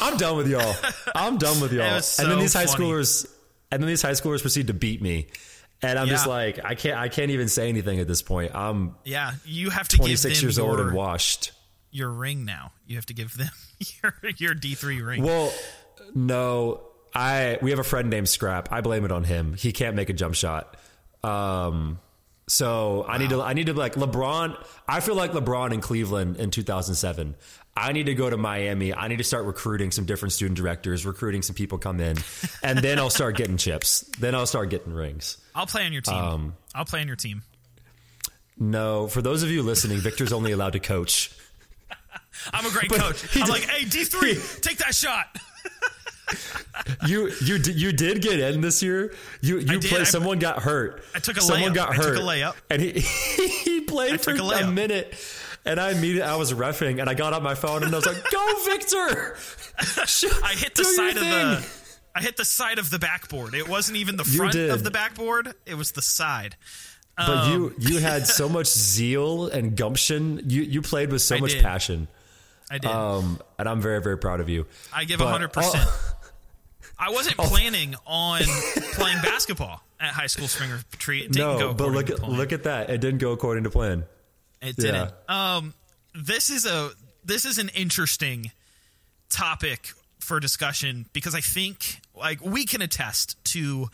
I'm 0.00 0.16
done 0.16 0.36
with 0.36 0.48
y'all. 0.48 0.76
I'm 1.14 1.38
done 1.38 1.60
with 1.60 1.72
y'all. 1.74 1.94
was 1.94 2.20
and 2.20 2.28
then 2.30 2.36
so 2.36 2.40
these 2.42 2.54
high 2.54 2.66
schoolers 2.66 3.26
and 3.72 3.82
then 3.82 3.88
these 3.88 4.02
high 4.02 4.12
schoolers 4.12 4.42
proceed 4.42 4.68
to 4.68 4.74
beat 4.74 5.02
me. 5.02 5.26
And 5.90 5.98
I'm 5.98 6.08
just 6.08 6.26
like, 6.26 6.60
I 6.64 6.74
can't 6.74 6.98
I 6.98 7.08
can't 7.08 7.30
even 7.30 7.48
say 7.48 7.68
anything 7.68 8.00
at 8.00 8.06
this 8.08 8.22
point. 8.22 8.54
I'm 8.54 8.94
Yeah, 9.04 9.32
you 9.44 9.70
have 9.70 9.88
to 9.88 9.96
give 9.96 10.04
26 10.06 10.38
them 10.38 10.44
years 10.46 10.56
your, 10.58 10.68
old 10.70 10.80
and 10.80 10.92
washed. 10.92 11.52
your 11.90 12.10
ring 12.10 12.44
now. 12.44 12.72
You 12.86 12.96
have 12.96 13.06
to 13.06 13.14
give 13.14 13.36
them 13.36 13.50
your 14.02 14.14
your 14.36 14.54
D 14.54 14.74
three 14.74 15.02
ring. 15.02 15.22
Well, 15.22 15.52
no, 16.14 16.80
I 17.14 17.58
we 17.62 17.70
have 17.70 17.78
a 17.78 17.84
friend 17.84 18.10
named 18.10 18.28
Scrap. 18.28 18.70
I 18.72 18.80
blame 18.80 19.04
it 19.04 19.12
on 19.12 19.24
him. 19.24 19.54
He 19.54 19.72
can't 19.72 19.96
make 19.96 20.08
a 20.10 20.12
jump 20.12 20.34
shot. 20.34 20.76
Um, 21.24 21.98
so 22.48 23.04
I 23.08 23.18
need 23.18 23.30
to 23.30 23.42
I 23.42 23.52
need 23.54 23.66
to 23.66 23.72
like 23.74 23.94
LeBron. 23.94 24.56
I 24.88 25.00
feel 25.00 25.14
like 25.14 25.32
LeBron 25.32 25.72
in 25.72 25.80
Cleveland 25.80 26.36
in 26.36 26.50
2007. 26.50 27.34
I 27.78 27.92
need 27.92 28.06
to 28.06 28.14
go 28.14 28.30
to 28.30 28.36
Miami. 28.38 28.94
I 28.94 29.08
need 29.08 29.18
to 29.18 29.24
start 29.24 29.44
recruiting 29.44 29.90
some 29.90 30.06
different 30.06 30.32
student 30.32 30.56
directors, 30.56 31.04
recruiting 31.04 31.42
some 31.42 31.54
people 31.54 31.76
come 31.76 32.00
in, 32.00 32.16
and 32.62 32.78
then 32.78 32.98
I'll 32.98 33.10
start 33.10 33.36
getting 33.36 33.58
chips. 33.58 34.00
Then 34.18 34.34
I'll 34.34 34.46
start 34.46 34.70
getting 34.70 34.94
rings. 34.94 35.36
I'll 35.54 35.66
play 35.66 35.84
on 35.84 35.92
your 35.92 36.00
team. 36.02 36.14
Um, 36.14 36.54
I'll 36.74 36.86
play 36.86 37.00
on 37.02 37.06
your 37.06 37.16
team. 37.16 37.42
No, 38.58 39.06
for 39.08 39.20
those 39.20 39.42
of 39.42 39.50
you 39.50 39.62
listening, 39.62 39.98
Victor's 39.98 40.32
only 40.32 40.52
allowed 40.52 40.72
to 40.72 40.80
coach. 40.80 41.30
I'm 42.54 42.64
a 42.64 42.70
great 42.70 42.90
coach. 42.90 43.24
I'm 43.36 43.42
did- 43.42 43.50
like, 43.50 43.62
hey, 43.68 43.84
D 43.84 44.04
three, 44.04 44.40
take 44.62 44.78
that 44.78 44.94
shot. 44.94 45.26
You 47.06 47.30
you 47.42 47.56
you 47.56 47.92
did 47.92 48.20
get 48.22 48.38
in 48.40 48.60
this 48.60 48.82
year. 48.82 49.14
You 49.40 49.58
you. 49.58 49.80
I- 49.92 50.04
Someone 50.04 50.38
got 50.38 50.62
hurt. 50.62 51.02
I 51.14 51.18
took 51.18 51.36
a 51.36 51.40
Someone 51.40 51.70
layup. 51.72 51.74
got 51.74 51.90
I 51.90 51.96
took 51.96 52.04
hurt. 52.06 52.16
a 52.18 52.20
layup. 52.20 52.54
and 52.70 52.82
he 52.82 52.90
he 53.64 53.80
played 53.82 54.20
for 54.20 54.32
a 54.32 54.64
a, 54.64 54.70
minute. 54.70 55.14
And 55.64 55.80
I 55.80 55.90
immediately 55.90 56.22
I 56.22 56.36
was 56.36 56.52
refing, 56.52 57.00
and 57.00 57.08
I 57.10 57.14
got 57.14 57.32
on 57.32 57.42
my 57.42 57.54
phone, 57.56 57.82
and 57.82 57.92
I 57.92 57.96
was 57.98 58.06
like, 58.06 58.22
"Go, 58.30 58.52
Victor!" 58.66 59.36
I 60.44 60.54
hit 60.54 60.74
the 60.76 60.84
side 60.84 61.16
of 61.16 61.22
the. 61.22 61.66
I 62.14 62.20
hit 62.22 62.36
the 62.36 62.44
side 62.44 62.78
of 62.78 62.88
the 62.90 62.98
backboard. 63.00 63.54
It 63.54 63.68
wasn't 63.68 63.98
even 63.98 64.16
the 64.16 64.24
front 64.24 64.54
of 64.54 64.84
the 64.84 64.90
backboard. 64.92 65.54
It 65.66 65.74
was 65.74 65.92
the 65.92 66.02
side. 66.02 66.56
But 67.16 67.48
you 67.50 67.66
Um, 67.68 67.74
you 67.78 67.98
had 67.98 68.26
so 68.26 68.48
much 68.48 68.66
zeal 68.68 69.46
and 69.48 69.76
gumption. 69.76 70.42
You 70.48 70.62
you 70.62 70.82
played 70.82 71.10
with 71.10 71.22
so 71.22 71.36
I 71.36 71.40
much 71.40 71.52
did. 71.52 71.62
passion. 71.62 72.08
I 72.70 72.78
did. 72.78 72.90
Um, 72.90 73.40
and 73.58 73.68
I'm 73.68 73.80
very 73.80 74.00
very 74.00 74.18
proud 74.18 74.40
of 74.40 74.48
you. 74.48 74.66
I 74.94 75.04
give 75.04 75.20
hundred 75.20 75.52
percent. 75.52 75.88
Oh. 76.98 77.04
I 77.04 77.10
wasn't 77.10 77.36
planning 77.36 77.94
on 78.06 78.42
playing 78.92 79.22
basketball 79.22 79.82
at 80.00 80.10
high 80.10 80.26
school 80.26 80.48
spring 80.48 80.70
retreat. 80.70 81.26
It 81.26 81.32
didn't 81.32 81.58
No, 81.58 81.58
go 81.58 81.74
but 81.74 81.88
look 81.90 82.10
at 82.10 82.22
look 82.22 82.52
at 82.52 82.64
that. 82.64 82.90
It 82.90 83.00
didn't 83.00 83.18
go 83.18 83.32
according 83.32 83.64
to 83.64 83.70
plan. 83.70 84.04
It 84.62 84.76
didn't. 84.76 85.12
Um, 85.28 85.74
this 86.14 86.50
is 86.50 86.66
a 86.66 86.90
this 87.24 87.44
is 87.44 87.58
an 87.58 87.68
interesting 87.70 88.50
topic 89.28 89.92
for 90.20 90.40
discussion 90.40 91.06
because 91.12 91.34
I 91.34 91.40
think 91.40 92.00
like 92.14 92.40
we 92.44 92.64
can 92.66 92.82
attest 92.82 93.42
to 93.52 93.88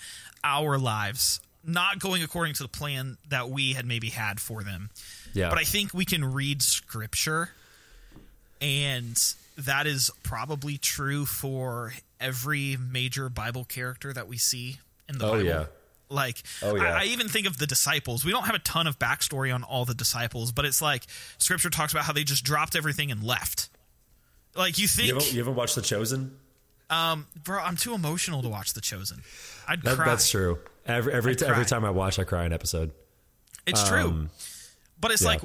our 0.44 0.78
lives 0.78 1.40
not 1.64 1.98
going 2.00 2.22
according 2.22 2.54
to 2.54 2.62
the 2.62 2.68
plan 2.68 3.16
that 3.28 3.48
we 3.48 3.72
had 3.72 3.86
maybe 3.86 4.08
had 4.08 4.40
for 4.40 4.62
them. 4.62 4.90
Yeah. 5.32 5.48
But 5.48 5.58
I 5.58 5.64
think 5.64 5.94
we 5.94 6.04
can 6.04 6.24
read 6.24 6.62
scripture 6.62 7.50
and 8.60 9.16
that 9.58 9.86
is 9.86 10.10
probably 10.22 10.78
true 10.78 11.26
for 11.26 11.92
every 12.22 12.76
major 12.78 13.28
Bible 13.28 13.64
character 13.64 14.12
that 14.12 14.28
we 14.28 14.38
see 14.38 14.78
in 15.08 15.18
the 15.18 15.26
Oh, 15.26 15.30
Bible. 15.32 15.44
yeah. 15.44 15.64
Like, 16.08 16.42
Oh, 16.62 16.76
yeah. 16.76 16.82
I, 16.94 17.00
I 17.00 17.04
even 17.06 17.28
think 17.28 17.46
of 17.46 17.56
the 17.58 17.66
disciples. 17.66 18.24
We 18.24 18.32
don't 18.32 18.44
have 18.44 18.54
a 18.54 18.58
ton 18.60 18.86
of 18.86 18.98
backstory 18.98 19.54
on 19.54 19.62
all 19.62 19.84
the 19.84 19.94
disciples, 19.94 20.52
but 20.52 20.64
it's 20.64 20.82
like 20.82 21.04
Scripture 21.38 21.70
talks 21.70 21.92
about 21.92 22.04
how 22.04 22.12
they 22.12 22.24
just 22.24 22.44
dropped 22.44 22.76
everything 22.76 23.10
and 23.10 23.22
left. 23.24 23.70
Like 24.54 24.78
you 24.78 24.86
think, 24.86 25.08
You 25.08 25.14
haven't, 25.14 25.32
you 25.32 25.38
haven't 25.38 25.54
watched 25.54 25.74
The 25.74 25.80
Chosen? 25.82 26.36
Um, 26.90 27.26
bro, 27.42 27.58
I'm 27.62 27.76
too 27.76 27.94
emotional 27.94 28.42
to 28.42 28.48
watch 28.50 28.74
The 28.74 28.82
Chosen. 28.82 29.22
I'd 29.66 29.80
That, 29.82 29.96
cry. 29.96 30.04
that's 30.04 30.28
true. 30.30 30.58
Every 30.84 31.12
every, 31.14 31.34
every 31.46 31.64
time 31.64 31.84
I 31.86 31.90
watch, 31.90 32.18
I 32.18 32.24
cry 32.24 32.44
an 32.44 32.52
episode. 32.52 32.90
It's 33.66 33.88
true. 33.88 33.98
Um, 34.08 34.30
But 35.00 35.10
it's 35.12 35.22
yeah. 35.22 35.28
like, 35.28 35.40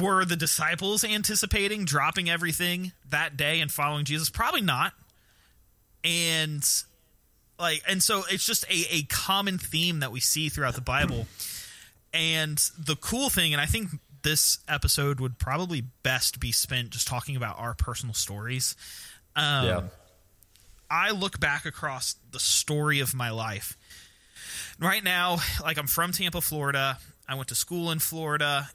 were 0.00 0.24
the 0.24 0.36
disciples 0.36 1.04
anticipating 1.04 1.84
dropping 1.84 2.30
everything 2.30 2.92
that 3.10 3.36
day 3.36 3.60
and 3.60 3.70
following 3.70 4.04
Jesus? 4.06 4.30
Probably 4.30 4.60
not. 4.62 4.94
And 6.04 6.64
like, 7.58 7.82
and 7.88 8.02
so 8.02 8.22
it's 8.30 8.44
just 8.44 8.64
a, 8.64 8.94
a 8.94 9.02
common 9.04 9.58
theme 9.58 10.00
that 10.00 10.12
we 10.12 10.20
see 10.20 10.48
throughout 10.48 10.74
the 10.74 10.80
Bible. 10.80 11.26
And 12.12 12.58
the 12.78 12.96
cool 12.96 13.30
thing, 13.30 13.52
and 13.52 13.60
I 13.60 13.66
think 13.66 13.90
this 14.22 14.58
episode 14.68 15.20
would 15.20 15.38
probably 15.38 15.82
best 16.02 16.40
be 16.40 16.52
spent 16.52 16.90
just 16.90 17.06
talking 17.06 17.36
about 17.36 17.58
our 17.58 17.74
personal 17.74 18.14
stories. 18.14 18.76
Um, 19.34 19.66
yeah. 19.66 19.82
I 20.90 21.10
look 21.10 21.40
back 21.40 21.64
across 21.64 22.16
the 22.30 22.38
story 22.38 23.00
of 23.00 23.14
my 23.14 23.30
life. 23.30 23.78
Right 24.78 25.02
now, 25.02 25.38
like 25.62 25.78
I'm 25.78 25.86
from 25.86 26.12
Tampa, 26.12 26.40
Florida. 26.40 26.98
I 27.28 27.34
went 27.34 27.48
to 27.48 27.54
school 27.54 27.90
in 27.90 27.98
Florida 27.98 28.68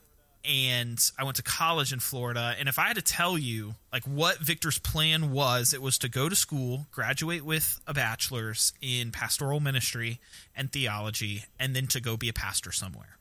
and 0.48 0.98
I 1.18 1.24
went 1.24 1.36
to 1.36 1.42
college 1.42 1.92
in 1.92 2.00
Florida. 2.00 2.54
And 2.58 2.68
if 2.68 2.78
I 2.78 2.86
had 2.88 2.96
to 2.96 3.02
tell 3.02 3.36
you 3.36 3.74
like 3.92 4.04
what 4.04 4.38
Victor's 4.38 4.78
plan 4.78 5.30
was, 5.30 5.74
it 5.74 5.82
was 5.82 5.98
to 5.98 6.08
go 6.08 6.28
to 6.28 6.34
school, 6.34 6.86
graduate 6.90 7.44
with 7.44 7.80
a 7.86 7.94
bachelor's 7.94 8.72
in 8.80 9.12
pastoral 9.12 9.60
ministry 9.60 10.20
and 10.56 10.72
theology, 10.72 11.44
and 11.60 11.76
then 11.76 11.86
to 11.88 12.00
go 12.00 12.16
be 12.16 12.28
a 12.28 12.32
pastor 12.32 12.72
somewhere. 12.72 13.18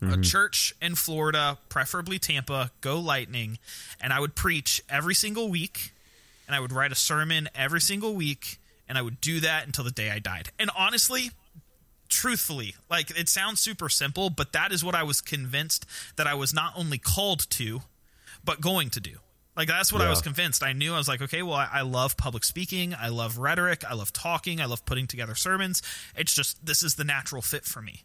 A 0.00 0.04
mm-hmm. 0.04 0.22
church 0.22 0.74
in 0.82 0.96
Florida, 0.96 1.58
preferably 1.68 2.18
Tampa, 2.18 2.72
go 2.80 2.98
lightning, 2.98 3.58
and 4.00 4.12
I 4.12 4.18
would 4.18 4.34
preach 4.34 4.82
every 4.88 5.14
single 5.14 5.48
week 5.48 5.92
and 6.52 6.56
I 6.56 6.60
would 6.60 6.72
write 6.72 6.92
a 6.92 6.96
sermon 6.96 7.48
every 7.54 7.80
single 7.80 8.14
week, 8.14 8.58
and 8.88 8.98
I 8.98 9.02
would 9.02 9.20
do 9.22 9.40
that 9.40 9.64
until 9.64 9.84
the 9.84 9.90
day 9.90 10.10
I 10.10 10.18
died. 10.18 10.50
And 10.58 10.70
honestly, 10.76 11.30
truthfully, 12.12 12.74
like 12.90 13.10
it 13.18 13.28
sounds 13.28 13.60
super 13.60 13.88
simple, 13.88 14.30
but 14.30 14.52
that 14.52 14.72
is 14.72 14.84
what 14.84 14.94
I 14.94 15.02
was 15.02 15.20
convinced 15.20 15.86
that 16.16 16.26
I 16.26 16.34
was 16.34 16.52
not 16.54 16.74
only 16.76 16.98
called 16.98 17.48
to, 17.50 17.82
but 18.44 18.60
going 18.60 18.90
to 18.90 19.00
do. 19.00 19.16
Like 19.56 19.68
that's 19.68 19.92
what 19.92 20.00
I 20.00 20.08
was 20.08 20.22
convinced. 20.22 20.62
I 20.62 20.72
knew 20.72 20.94
I 20.94 20.98
was 20.98 21.08
like, 21.08 21.20
okay, 21.20 21.42
well, 21.42 21.56
I, 21.56 21.68
I 21.72 21.82
love 21.82 22.16
public 22.16 22.42
speaking, 22.42 22.94
I 22.94 23.08
love 23.08 23.36
rhetoric, 23.36 23.84
I 23.88 23.94
love 23.94 24.12
talking, 24.12 24.60
I 24.60 24.64
love 24.64 24.84
putting 24.86 25.06
together 25.06 25.34
sermons. 25.34 25.82
It's 26.16 26.34
just 26.34 26.64
this 26.64 26.82
is 26.82 26.94
the 26.94 27.04
natural 27.04 27.42
fit 27.42 27.64
for 27.64 27.82
me. 27.82 28.04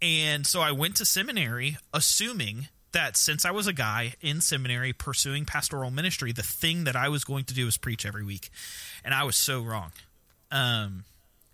And 0.00 0.46
so 0.46 0.60
I 0.60 0.70
went 0.70 0.96
to 0.96 1.04
seminary 1.04 1.76
assuming 1.92 2.68
that 2.92 3.16
since 3.16 3.44
I 3.44 3.50
was 3.50 3.66
a 3.66 3.72
guy 3.72 4.14
in 4.20 4.40
seminary 4.40 4.92
pursuing 4.92 5.44
pastoral 5.44 5.90
ministry, 5.90 6.32
the 6.32 6.42
thing 6.42 6.84
that 6.84 6.96
I 6.96 7.08
was 7.08 7.24
going 7.24 7.44
to 7.44 7.54
do 7.54 7.64
was 7.64 7.76
preach 7.76 8.06
every 8.06 8.24
week. 8.24 8.48
And 9.04 9.12
I 9.12 9.24
was 9.24 9.36
so 9.36 9.60
wrong. 9.60 9.92
Um, 10.50 11.04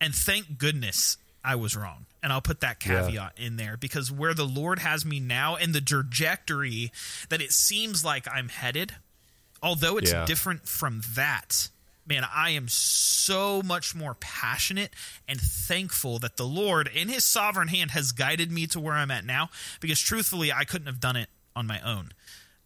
and 0.00 0.14
thank 0.14 0.58
goodness 0.58 1.16
I 1.44 1.54
was 1.56 1.76
wrong. 1.76 2.06
And 2.22 2.32
I'll 2.32 2.40
put 2.40 2.60
that 2.60 2.84
Yeah. 2.84 3.02
caveat 3.02 3.34
in 3.36 3.56
there 3.56 3.76
because 3.76 4.10
where 4.10 4.32
the 4.32 4.46
Lord 4.46 4.78
has 4.78 5.04
me 5.04 5.20
now 5.20 5.56
and 5.56 5.74
the 5.74 5.80
trajectory 5.80 6.90
that 7.28 7.42
it 7.42 7.52
seems 7.52 8.02
like 8.02 8.26
I'm 8.32 8.48
headed, 8.48 8.94
although 9.62 9.98
it's 9.98 10.10
Yeah. 10.10 10.24
different 10.24 10.66
from 10.66 11.02
that, 11.14 11.68
man, 12.06 12.24
I 12.24 12.50
am 12.50 12.68
so 12.68 13.62
much 13.62 13.94
more 13.94 14.14
passionate 14.14 14.94
and 15.28 15.38
thankful 15.38 16.18
that 16.20 16.36
the 16.38 16.46
Lord, 16.46 16.88
in 16.88 17.08
His 17.08 17.24
sovereign 17.24 17.68
hand, 17.68 17.90
has 17.90 18.12
guided 18.12 18.50
me 18.50 18.66
to 18.68 18.80
where 18.80 18.94
I'm 18.94 19.10
at 19.10 19.24
now. 19.26 19.50
Because 19.80 20.00
truthfully, 20.00 20.50
I 20.50 20.64
couldn't 20.64 20.86
have 20.86 21.00
done 21.00 21.16
it 21.16 21.28
on 21.54 21.66
my 21.66 21.80
own. 21.80 22.12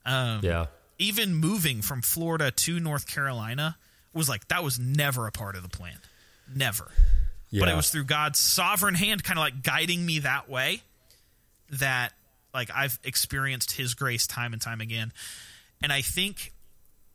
Um, 0.06 0.40
Yeah. 0.44 0.66
Even 1.00 1.34
moving 1.34 1.82
from 1.82 2.02
Florida 2.02 2.50
to 2.50 2.80
North 2.80 3.06
Carolina 3.06 3.76
was 4.12 4.28
like 4.28 4.48
that 4.48 4.62
was 4.64 4.78
never 4.78 5.26
a 5.26 5.32
part 5.32 5.54
of 5.56 5.62
the 5.62 5.68
plan, 5.68 5.98
never. 6.52 6.90
Yeah. 7.50 7.60
But 7.60 7.68
it 7.70 7.76
was 7.76 7.90
through 7.90 8.04
God's 8.04 8.38
sovereign 8.38 8.94
hand, 8.94 9.24
kind 9.24 9.38
of 9.38 9.42
like 9.42 9.62
guiding 9.62 10.04
me 10.04 10.20
that 10.20 10.48
way, 10.48 10.82
that 11.70 12.12
like 12.52 12.70
I've 12.74 12.98
experienced 13.04 13.72
His 13.72 13.94
grace 13.94 14.26
time 14.26 14.52
and 14.52 14.60
time 14.60 14.80
again. 14.80 15.12
And 15.82 15.92
I 15.92 16.02
think 16.02 16.52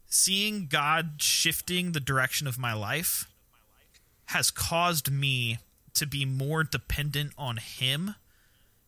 seeing 0.07 0.67
God 0.67 1.13
shifting 1.17 1.91
the 1.91 1.99
direction 1.99 2.47
of 2.47 2.57
my 2.57 2.73
life 2.73 3.27
has 4.25 4.51
caused 4.51 5.11
me 5.11 5.57
to 5.95 6.07
be 6.07 6.25
more 6.25 6.63
dependent 6.63 7.33
on 7.37 7.57
him 7.57 8.15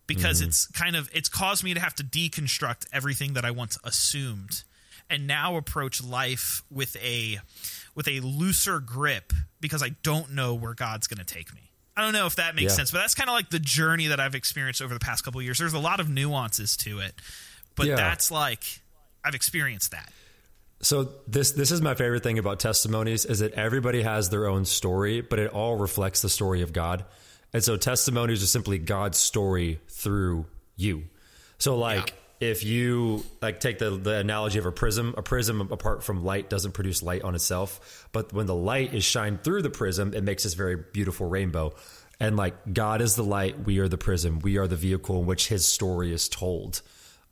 because 0.07 0.39
mm-hmm. 0.39 0.49
it's 0.49 0.67
kind 0.67 0.95
of 0.95 1.09
it's 1.13 1.29
caused 1.29 1.63
me 1.63 1.73
to 1.73 1.79
have 1.79 1.95
to 1.95 2.03
deconstruct 2.03 2.87
everything 2.93 3.33
that 3.33 3.45
I 3.45 3.51
once 3.51 3.77
assumed 3.83 4.63
and 5.09 5.27
now 5.27 5.55
approach 5.55 6.03
life 6.03 6.63
with 6.71 6.95
a 6.97 7.39
with 7.93 8.07
a 8.07 8.19
looser 8.21 8.79
grip 8.79 9.33
because 9.65 9.83
I 9.83 9.89
don't 10.03 10.31
know 10.33 10.53
where 10.53 10.73
God's 10.73 11.07
going 11.07 11.25
to 11.25 11.33
take 11.33 11.53
me. 11.53 11.61
I 11.97 12.01
don't 12.01 12.13
know 12.13 12.25
if 12.25 12.35
that 12.35 12.55
makes 12.55 12.73
Yeah. 12.73 12.77
sense, 12.77 12.91
but 12.91 12.99
that's 12.99 13.15
kind 13.15 13.29
of 13.29 13.33
like 13.33 13.49
the 13.49 13.59
journey 13.59 14.07
that 14.07 14.19
I've 14.19 14.35
experienced 14.35 14.81
over 14.81 14.93
the 14.93 14.99
past 14.99 15.23
couple 15.23 15.39
of 15.39 15.45
years. 15.45 15.57
There's 15.59 15.73
a 15.73 15.79
lot 15.79 15.99
of 15.99 16.09
nuances 16.09 16.75
to 16.77 16.99
it, 16.99 17.15
but 17.75 17.87
Yeah. 17.87 17.95
that's 17.95 18.31
like 18.31 18.63
I've 19.23 19.33
experienced 19.35 19.91
that. 19.91 20.11
So 20.81 21.13
this 21.27 21.51
this 21.51 21.71
is 21.71 21.81
my 21.81 21.95
favorite 21.95 22.21
thing 22.21 22.37
about 22.37 22.59
testimonies 22.59 23.23
is 23.25 23.39
that 23.39 23.53
everybody 23.53 24.03
has 24.03 24.29
their 24.29 24.47
own 24.47 24.65
story, 24.65 25.21
but 25.21 25.39
it 25.39 25.51
all 25.51 25.77
reflects 25.77 26.21
the 26.21 26.29
story 26.29 26.61
of 26.61 26.73
God. 26.73 27.05
And 27.53 27.63
so 27.63 27.77
testimonies 27.77 28.43
are 28.43 28.47
simply 28.47 28.77
God's 28.77 29.17
story 29.17 29.79
through 29.87 30.45
you. 30.75 31.05
So 31.57 31.77
like 31.77 32.13
if 32.39 32.63
you 32.63 33.23
like 33.41 33.59
take 33.59 33.79
the 33.79 33.91
the 33.91 34.17
analogy 34.17 34.59
of 34.59 34.65
a 34.65 34.71
prism, 34.71 35.13
a 35.17 35.21
prism 35.21 35.61
apart 35.71 36.03
from 36.03 36.23
light 36.23 36.49
doesn't 36.49 36.73
produce 36.73 37.01
light 37.01 37.23
on 37.23 37.35
itself, 37.35 38.07
but 38.11 38.33
when 38.33 38.45
the 38.45 38.55
light 38.55 38.93
is 38.93 39.03
shined 39.03 39.43
through 39.43 39.61
the 39.61 39.69
prism, 39.69 40.13
it 40.13 40.23
makes 40.23 40.43
this 40.43 40.53
very 40.53 40.75
beautiful 40.75 41.27
rainbow. 41.27 41.73
And 42.19 42.37
like 42.37 42.73
God 42.73 43.01
is 43.01 43.15
the 43.15 43.23
light, 43.23 43.65
we 43.65 43.79
are 43.79 43.87
the 43.87 43.97
prism, 43.97 44.39
we 44.39 44.57
are 44.57 44.67
the 44.67 44.75
vehicle 44.75 45.19
in 45.19 45.25
which 45.25 45.47
his 45.47 45.65
story 45.65 46.13
is 46.13 46.29
told. 46.29 46.81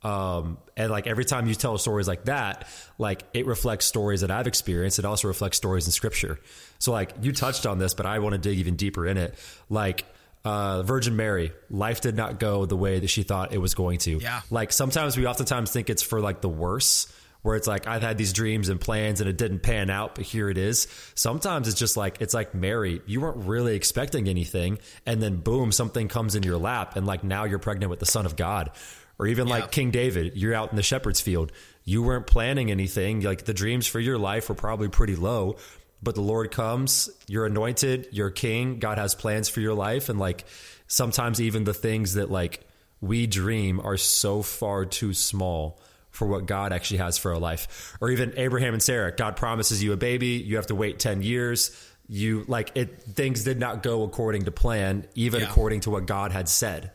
Um, 0.02 0.58
and 0.76 0.90
like 0.90 1.06
every 1.06 1.24
time 1.24 1.46
you 1.46 1.54
tell 1.54 1.78
stories 1.78 2.06
like 2.06 2.26
that, 2.26 2.68
like 2.98 3.22
it 3.32 3.46
reflects 3.46 3.86
stories 3.86 4.20
that 4.20 4.30
I've 4.30 4.46
experienced. 4.46 4.98
It 4.98 5.06
also 5.06 5.28
reflects 5.28 5.56
stories 5.56 5.86
in 5.86 5.92
scripture. 5.92 6.38
So 6.78 6.92
like 6.92 7.12
you 7.22 7.32
touched 7.32 7.64
on 7.64 7.78
this, 7.78 7.94
but 7.94 8.04
I 8.04 8.18
want 8.18 8.34
to 8.34 8.38
dig 8.38 8.58
even 8.58 8.76
deeper 8.76 9.06
in 9.06 9.16
it. 9.16 9.34
Like, 9.70 10.04
uh, 10.44 10.82
Virgin 10.82 11.16
Mary, 11.16 11.52
life 11.70 12.00
did 12.00 12.16
not 12.16 12.38
go 12.38 12.66
the 12.66 12.76
way 12.76 13.00
that 13.00 13.08
she 13.08 13.22
thought 13.22 13.52
it 13.54 13.58
was 13.58 13.74
going 13.74 13.98
to. 14.00 14.18
Yeah. 14.18 14.42
Like 14.50 14.72
sometimes 14.72 15.16
we 15.16 15.26
oftentimes 15.26 15.70
think 15.70 15.88
it's 15.90 16.02
for 16.02 16.20
like 16.20 16.40
the 16.40 16.48
worse, 16.48 17.06
where 17.42 17.56
it's 17.56 17.66
like 17.66 17.86
I've 17.86 18.02
had 18.02 18.16
these 18.18 18.32
dreams 18.32 18.68
and 18.68 18.80
plans 18.80 19.20
and 19.20 19.28
it 19.28 19.36
didn't 19.36 19.60
pan 19.60 19.90
out, 19.90 20.14
but 20.14 20.24
here 20.24 20.48
it 20.48 20.56
is. 20.58 20.86
Sometimes 21.14 21.68
it's 21.68 21.78
just 21.78 21.96
like 21.96 22.18
it's 22.20 22.34
like 22.34 22.54
Mary, 22.54 23.00
you 23.06 23.20
weren't 23.20 23.46
really 23.46 23.74
expecting 23.76 24.28
anything, 24.28 24.78
and 25.06 25.22
then 25.22 25.36
boom, 25.36 25.70
something 25.72 26.08
comes 26.08 26.34
in 26.34 26.42
your 26.42 26.56
lap, 26.58 26.96
and 26.96 27.06
like 27.06 27.22
now 27.24 27.44
you're 27.44 27.58
pregnant 27.58 27.90
with 27.90 28.00
the 28.00 28.06
Son 28.06 28.26
of 28.26 28.36
God. 28.36 28.70
Or 29.18 29.26
even 29.28 29.46
Yeah. 29.46 29.54
like 29.54 29.70
King 29.70 29.90
David, 29.92 30.36
you're 30.36 30.54
out 30.54 30.70
in 30.70 30.76
the 30.76 30.82
shepherd's 30.82 31.20
field. 31.20 31.52
You 31.84 32.02
weren't 32.02 32.26
planning 32.26 32.70
anything. 32.70 33.20
Like 33.20 33.44
the 33.44 33.54
dreams 33.54 33.86
for 33.86 34.00
your 34.00 34.18
life 34.18 34.48
were 34.48 34.54
probably 34.56 34.88
pretty 34.88 35.14
low, 35.14 35.56
but 36.04 36.14
the 36.14 36.20
Lord 36.20 36.50
comes, 36.50 37.08
you're 37.26 37.46
anointed, 37.46 38.08
you're 38.12 38.30
king, 38.30 38.78
God 38.78 38.98
has 38.98 39.14
plans 39.14 39.48
for 39.48 39.60
your 39.60 39.74
life. 39.74 40.08
And 40.08 40.18
like 40.18 40.44
sometimes 40.86 41.40
even 41.40 41.64
the 41.64 41.74
things 41.74 42.14
that 42.14 42.30
like 42.30 42.60
we 43.00 43.26
dream 43.26 43.80
are 43.80 43.96
so 43.96 44.42
far 44.42 44.84
too 44.84 45.14
small 45.14 45.80
for 46.10 46.28
what 46.28 46.46
God 46.46 46.72
actually 46.72 46.98
has 46.98 47.18
for 47.18 47.32
our 47.32 47.40
life. 47.40 47.96
Or 48.00 48.10
even 48.10 48.34
Abraham 48.36 48.74
and 48.74 48.82
Sarah, 48.82 49.10
God 49.10 49.36
promises 49.36 49.82
you 49.82 49.92
a 49.92 49.96
baby, 49.96 50.28
you 50.28 50.56
have 50.56 50.68
to 50.68 50.74
wait 50.74 50.98
10 51.00 51.22
years. 51.22 51.70
You 52.06 52.44
like 52.46 52.72
it, 52.76 53.02
things 53.02 53.44
did 53.44 53.58
not 53.58 53.82
go 53.82 54.02
according 54.04 54.44
to 54.44 54.50
plan, 54.52 55.06
even 55.14 55.40
Yeah. 55.40 55.48
according 55.48 55.80
to 55.80 55.90
what 55.90 56.06
God 56.06 56.32
had 56.32 56.48
said. 56.48 56.92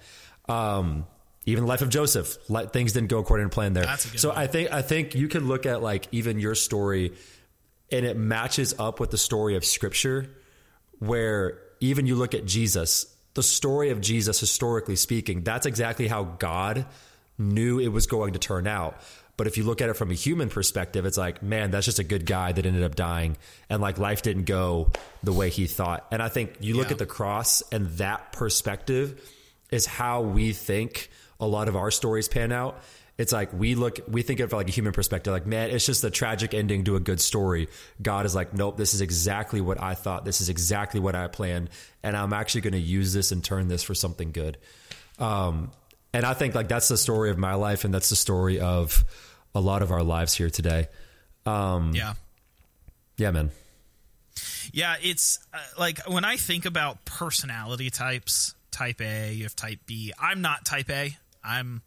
Um, 0.48 1.06
even 1.46 1.64
the 1.64 1.68
life 1.68 1.82
of 1.82 1.90
Joseph, 1.90 2.38
like, 2.48 2.74
things 2.74 2.94
didn't 2.94 3.10
go 3.10 3.18
according 3.18 3.50
to 3.50 3.54
plan 3.54 3.74
there. 3.74 3.86
That's 3.86 4.06
a 4.06 4.10
good 4.10 4.20
so 4.20 4.30
one. 4.30 4.38
I 4.38 4.48
think 4.48 4.72
I 4.72 4.82
think 4.84 5.16
you 5.16 5.28
can 5.28 5.48
look 5.48 5.66
at 5.66 5.82
like 5.82 6.08
even 6.12 6.40
your 6.40 6.54
story, 6.54 7.14
and 7.92 8.06
it 8.06 8.18
matches 8.18 8.76
up 8.78 9.00
with 9.00 9.12
the 9.12 9.18
story 9.18 9.56
of 9.56 9.66
Scripture, 9.66 10.30
where 11.00 11.60
even 11.80 12.06
you 12.06 12.16
look 12.16 12.34
at 12.34 12.46
Jesus, 12.46 13.06
the 13.34 13.44
story 13.44 13.90
of 13.90 14.02
Jesus, 14.02 14.40
historically 14.40 14.96
speaking, 14.96 15.44
that's 15.44 15.66
exactly 15.66 16.08
how 16.08 16.24
God 16.24 16.86
knew 17.38 17.80
it 17.80 17.88
was 17.88 18.06
going 18.08 18.34
to 18.34 18.40
turn 18.40 18.68
out. 18.68 19.00
But 19.38 19.48
if 19.48 19.58
you 19.58 19.64
look 19.64 19.82
at 19.82 19.88
it 19.90 19.94
from 19.94 20.12
a 20.12 20.16
human 20.16 20.50
perspective, 20.50 21.06
it's 21.06 21.18
like, 21.18 21.42
man, 21.42 21.72
that's 21.72 21.86
just 21.86 22.00
a 22.00 22.04
good 22.04 22.26
guy 22.26 22.52
that 22.52 22.66
ended 22.66 22.84
up 22.84 22.96
dying, 22.96 23.38
and 23.70 23.82
like 23.82 23.98
life 23.98 24.22
didn't 24.22 24.44
go 24.44 24.92
the 25.24 25.32
way 25.32 25.50
he 25.50 25.66
thought. 25.66 26.06
And 26.12 26.22
I 26.22 26.28
think 26.28 26.58
you 26.60 26.76
look 26.76 26.88
Yeah. 26.88 26.94
at 26.94 26.98
the 26.98 27.06
cross, 27.06 27.64
and 27.72 27.88
that 28.00 28.34
perspective 28.34 29.22
is 29.72 29.86
how 29.86 30.22
we 30.22 30.52
think 30.52 31.10
a 31.40 31.48
lot 31.48 31.70
of 31.70 31.78
our 31.78 31.90
stories 31.92 32.28
pan 32.28 32.52
out. 32.52 32.84
It's 33.20 33.34
like 33.34 33.52
we 33.52 33.76
look, 33.76 34.00
we 34.08 34.22
think 34.22 34.40
of 34.40 34.54
it 34.54 34.56
like 34.56 34.70
a 34.70 34.72
human 34.72 34.94
perspective, 34.94 35.34
like, 35.34 35.46
man, 35.46 35.72
it's 35.72 35.86
just 35.86 36.06
a 36.06 36.10
tragic 36.10 36.54
ending 36.54 36.86
to 36.86 36.96
a 36.96 37.02
good 37.02 37.20
story. 37.20 37.68
God 38.02 38.26
is 38.26 38.34
like, 38.34 38.54
nope, 38.54 38.78
this 38.78 38.94
is 38.94 39.02
exactly 39.02 39.60
what 39.60 39.80
I 39.80 39.94
thought. 39.94 40.24
This 40.24 40.40
is 40.40 40.48
exactly 40.48 41.02
what 41.02 41.16
I 41.16 41.28
planned. 41.28 41.70
And 42.02 42.16
I'm 42.16 42.32
actually 42.32 42.62
going 42.62 42.74
to 42.74 42.80
use 42.80 43.12
this 43.12 43.34
and 43.34 43.44
turn 43.44 43.68
this 43.68 43.84
for 43.84 43.94
something 43.94 44.32
good. 44.32 44.58
Um, 45.20 45.72
and 46.14 46.26
I 46.26 46.34
think 46.34 46.56
like 46.56 46.70
that's 46.70 46.88
the 46.88 46.98
story 46.98 47.30
of 47.30 47.38
my 47.38 47.56
life, 47.56 47.84
and 47.84 47.94
that's 47.94 48.10
the 48.10 48.16
story 48.16 48.62
of 48.62 49.04
a 49.54 49.60
lot 49.60 49.82
of 49.82 49.92
our 49.92 50.02
lives 50.02 50.34
here 50.34 50.50
today. 50.50 50.88
Um, 51.46 51.92
Yeah. 51.94 52.14
yeah, 53.18 53.32
man. 53.32 53.52
Yeah, 54.72 54.96
it's 55.02 55.40
uh, 55.54 55.58
like 55.78 56.08
when 56.08 56.24
I 56.24 56.38
think 56.38 56.66
about 56.66 57.04
personality 57.04 57.90
types, 57.90 58.56
type 58.72 59.02
A, 59.02 59.34
you 59.34 59.44
have 59.44 59.58
type 59.58 59.80
B. 59.86 60.14
I'm 60.18 60.42
not 60.42 60.64
type 60.64 60.90
A. 60.90 61.18
I'm 61.44 61.82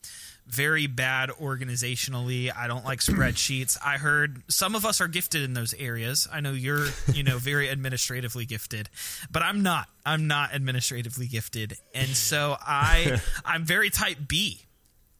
very 0.47 0.87
bad 0.87 1.31
organizationally. 1.31 2.51
I 2.55 2.67
don't 2.67 2.85
like 2.85 3.01
spreadsheets. 3.01 3.79
I 3.85 3.99
heard 3.99 4.43
some 4.49 4.75
of 4.75 4.85
us 4.85 5.01
are 5.01 5.09
gifted 5.09 5.43
in 5.43 5.55
those 5.55 5.75
areas. 5.75 6.27
I 6.33 6.41
know 6.41 6.53
you're, 6.53 6.87
you 7.13 7.23
know, 7.23 7.39
very 7.39 7.71
administratively 7.71 8.45
gifted, 8.47 8.89
but 9.31 9.43
I'm 9.43 9.63
not. 9.63 9.89
I'm 10.05 10.27
not 10.27 10.53
administratively 10.53 11.27
gifted. 11.27 11.77
And 11.95 12.09
so 12.09 12.57
I 12.61 13.21
I'm 13.45 13.65
very 13.65 13.91
type 13.91 14.19
B. 14.27 14.63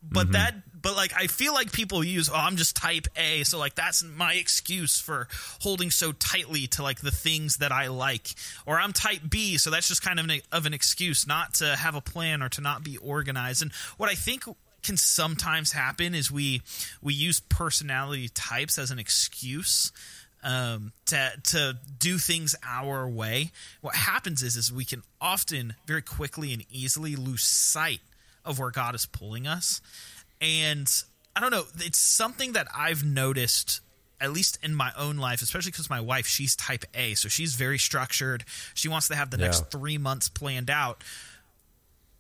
But 0.03 0.25
mm-hmm. 0.25 0.33
that 0.33 0.55
but 0.83 0.97
like 0.97 1.13
I 1.17 1.29
feel 1.29 1.55
like 1.55 1.73
people 1.73 2.03
use 2.05 2.29
oh 2.29 2.35
I'm 2.35 2.57
just 2.57 2.77
type 2.77 3.07
A 3.17 3.45
so 3.45 3.59
like 3.59 3.75
that's 3.75 4.03
my 4.03 4.35
excuse 4.35 5.01
for 5.01 5.29
holding 5.61 5.91
so 5.91 6.13
tightly 6.13 6.67
to 6.69 6.83
like 6.83 7.01
the 7.01 7.11
things 7.11 7.59
that 7.59 7.73
I 7.73 7.87
like 7.89 8.35
or 8.67 8.79
I'm 8.79 8.93
type 8.93 9.21
B 9.29 9.57
so 9.59 9.71
that's 9.71 9.89
just 9.89 10.03
kind 10.03 10.19
of 10.19 10.29
an, 10.29 10.41
of 10.51 10.67
an 10.67 10.75
excuse 10.75 11.27
not 11.27 11.55
to 11.55 11.77
have 11.77 11.95
a 11.95 12.01
plan 12.01 12.43
or 12.43 12.49
to 12.51 12.61
not 12.61 12.83
be 12.83 12.97
organized 12.97 13.63
and 13.63 13.73
what 13.97 14.11
I 14.11 14.15
think 14.15 14.45
can 14.83 14.97
sometimes 14.97 15.73
happen 15.73 16.15
is 16.15 16.31
we 16.31 16.63
we 17.01 17.15
use 17.15 17.41
personality 17.41 18.29
types 18.29 18.79
as 18.79 18.91
an 18.91 18.99
excuse 18.99 19.93
um, 20.43 20.93
to 21.07 21.31
to 21.45 21.79
do 21.99 22.19
things 22.19 22.57
our 22.67 23.09
way. 23.09 23.53
What 23.81 23.95
happens 23.95 24.43
is 24.43 24.57
is 24.57 24.73
we 24.73 24.85
can 24.85 25.03
often 25.21 25.75
very 25.87 26.03
quickly 26.03 26.53
and 26.53 26.65
easily 26.71 27.15
lose 27.15 27.45
sight 27.45 28.01
of 28.45 28.59
where 28.59 28.71
God 28.71 28.95
is 28.95 29.07
pulling 29.07 29.47
us, 29.47 29.81
and 30.41 30.91
I 31.35 31.41
don't 31.41 31.51
know. 31.51 31.65
It's 31.79 31.99
something 31.99 32.53
that 32.53 32.69
I've 32.77 33.05
noticed. 33.05 33.81
At 34.21 34.31
least 34.31 34.61
in 34.63 34.73
my 34.73 34.93
own 34.97 35.17
life, 35.17 35.43
especially 35.43 35.73
because 35.73 35.91
my 35.91 36.01
wife, 36.01 36.29
she's 36.29 36.55
type 36.55 36.85
A, 36.95 37.15
so 37.15 37.29
she's 37.29 37.57
very 37.57 37.77
structured. 37.77 38.45
She 38.73 38.87
wants 38.87 39.09
to 39.09 39.17
have 39.17 39.31
the 39.31 39.37
yeah. 39.37 39.47
next 39.47 39.73
three 39.73 39.99
months 39.99 40.29
planned 40.29 40.71
out 40.71 41.03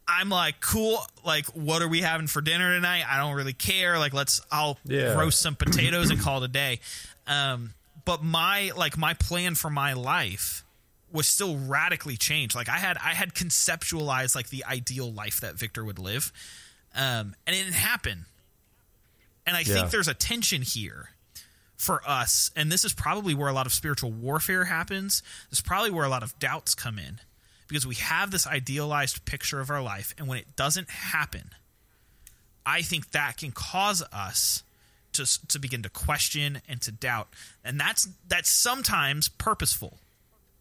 I'm 0.06 0.28
like, 0.28 0.60
cool. 0.60 0.98
Like, 1.24 1.46
what 1.46 1.82
are 1.82 1.88
we 1.88 2.00
having 2.00 2.26
for 2.26 2.40
dinner 2.40 2.74
tonight? 2.74 3.04
I 3.08 3.18
don't 3.18 3.34
really 3.34 3.52
care. 3.52 3.98
Like, 3.98 4.12
let's, 4.12 4.40
I'll 4.50 4.78
yeah. 4.84 5.18
roast 5.18 5.40
some 5.40 5.54
potatoes 5.54 6.10
and 6.10 6.20
call 6.20 6.42
it 6.42 6.46
a 6.46 6.48
day. 6.48 6.80
Um, 7.26 7.74
but 8.04 8.22
my, 8.22 8.72
like, 8.76 8.98
my 8.98 9.14
plan 9.14 9.54
for 9.54 9.70
my 9.70 9.92
life 9.92 10.64
was 11.12 11.26
still 11.26 11.56
radically 11.56 12.16
changed. 12.16 12.54
Like, 12.54 12.68
I 12.68 12.78
had, 12.78 12.96
I 12.96 13.10
had 13.10 13.34
conceptualized, 13.34 14.34
like, 14.34 14.48
the 14.48 14.64
ideal 14.64 15.12
life 15.12 15.40
that 15.40 15.54
Victor 15.54 15.84
would 15.84 15.98
live. 15.98 16.32
Um, 16.94 17.34
and 17.46 17.56
it 17.56 17.64
didn't 17.64 17.74
happen. 17.74 18.26
And 19.46 19.56
I 19.56 19.60
yeah. 19.60 19.74
think 19.74 19.90
there's 19.90 20.08
a 20.08 20.14
tension 20.14 20.62
here 20.62 21.10
for 21.76 22.02
us. 22.06 22.50
And 22.54 22.70
this 22.70 22.84
is 22.84 22.92
probably 22.92 23.34
where 23.34 23.48
a 23.48 23.52
lot 23.52 23.66
of 23.66 23.72
spiritual 23.72 24.12
warfare 24.12 24.64
happens. 24.64 25.22
This 25.50 25.58
is 25.58 25.62
probably 25.64 25.90
where 25.90 26.04
a 26.04 26.08
lot 26.08 26.22
of 26.22 26.38
doubts 26.38 26.74
come 26.74 26.98
in 26.98 27.20
because 27.72 27.86
we 27.86 27.94
have 27.94 28.30
this 28.30 28.46
idealized 28.46 29.24
picture 29.24 29.58
of 29.58 29.70
our 29.70 29.82
life 29.82 30.14
and 30.18 30.28
when 30.28 30.36
it 30.36 30.56
doesn't 30.56 30.90
happen 30.90 31.50
i 32.66 32.82
think 32.82 33.12
that 33.12 33.38
can 33.38 33.50
cause 33.50 34.02
us 34.12 34.62
to 35.14 35.24
to 35.48 35.58
begin 35.58 35.82
to 35.82 35.88
question 35.88 36.60
and 36.68 36.82
to 36.82 36.92
doubt 36.92 37.28
and 37.64 37.80
that's 37.80 38.08
that's 38.28 38.50
sometimes 38.50 39.28
purposeful 39.28 39.98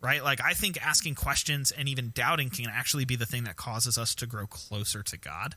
right 0.01 0.24
like 0.24 0.41
i 0.41 0.53
think 0.53 0.84
asking 0.86 1.15
questions 1.15 1.72
and 1.72 1.88
even 1.88 2.12
doubting 2.13 2.50
can 2.50 2.67
actually 2.67 3.05
be 3.05 3.15
the 3.15 3.25
thing 3.25 3.43
that 3.43 3.55
causes 3.55 3.98
us 3.98 4.15
to 4.15 4.25
grow 4.25 4.48
closer 4.48 5.03
to 5.03 5.17
god 5.17 5.55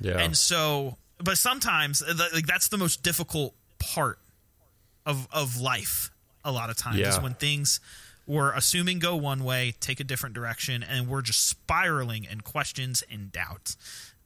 yeah 0.00 0.18
and 0.18 0.36
so 0.36 0.96
but 1.18 1.36
sometimes 1.36 2.02
like 2.32 2.46
that's 2.46 2.68
the 2.68 2.78
most 2.78 3.02
difficult 3.02 3.54
part 3.78 4.18
of 5.06 5.28
of 5.32 5.60
life 5.60 6.10
a 6.44 6.52
lot 6.52 6.70
of 6.70 6.76
times 6.76 6.98
yeah. 6.98 7.08
is 7.08 7.20
when 7.20 7.34
things 7.34 7.80
we're 8.30 8.52
assuming 8.52 9.00
go 9.00 9.16
one 9.16 9.42
way, 9.42 9.74
take 9.80 9.98
a 9.98 10.04
different 10.04 10.36
direction, 10.36 10.84
and 10.84 11.08
we're 11.08 11.20
just 11.20 11.48
spiraling 11.48 12.28
in 12.30 12.42
questions 12.42 13.02
and 13.10 13.32
doubt. 13.32 13.74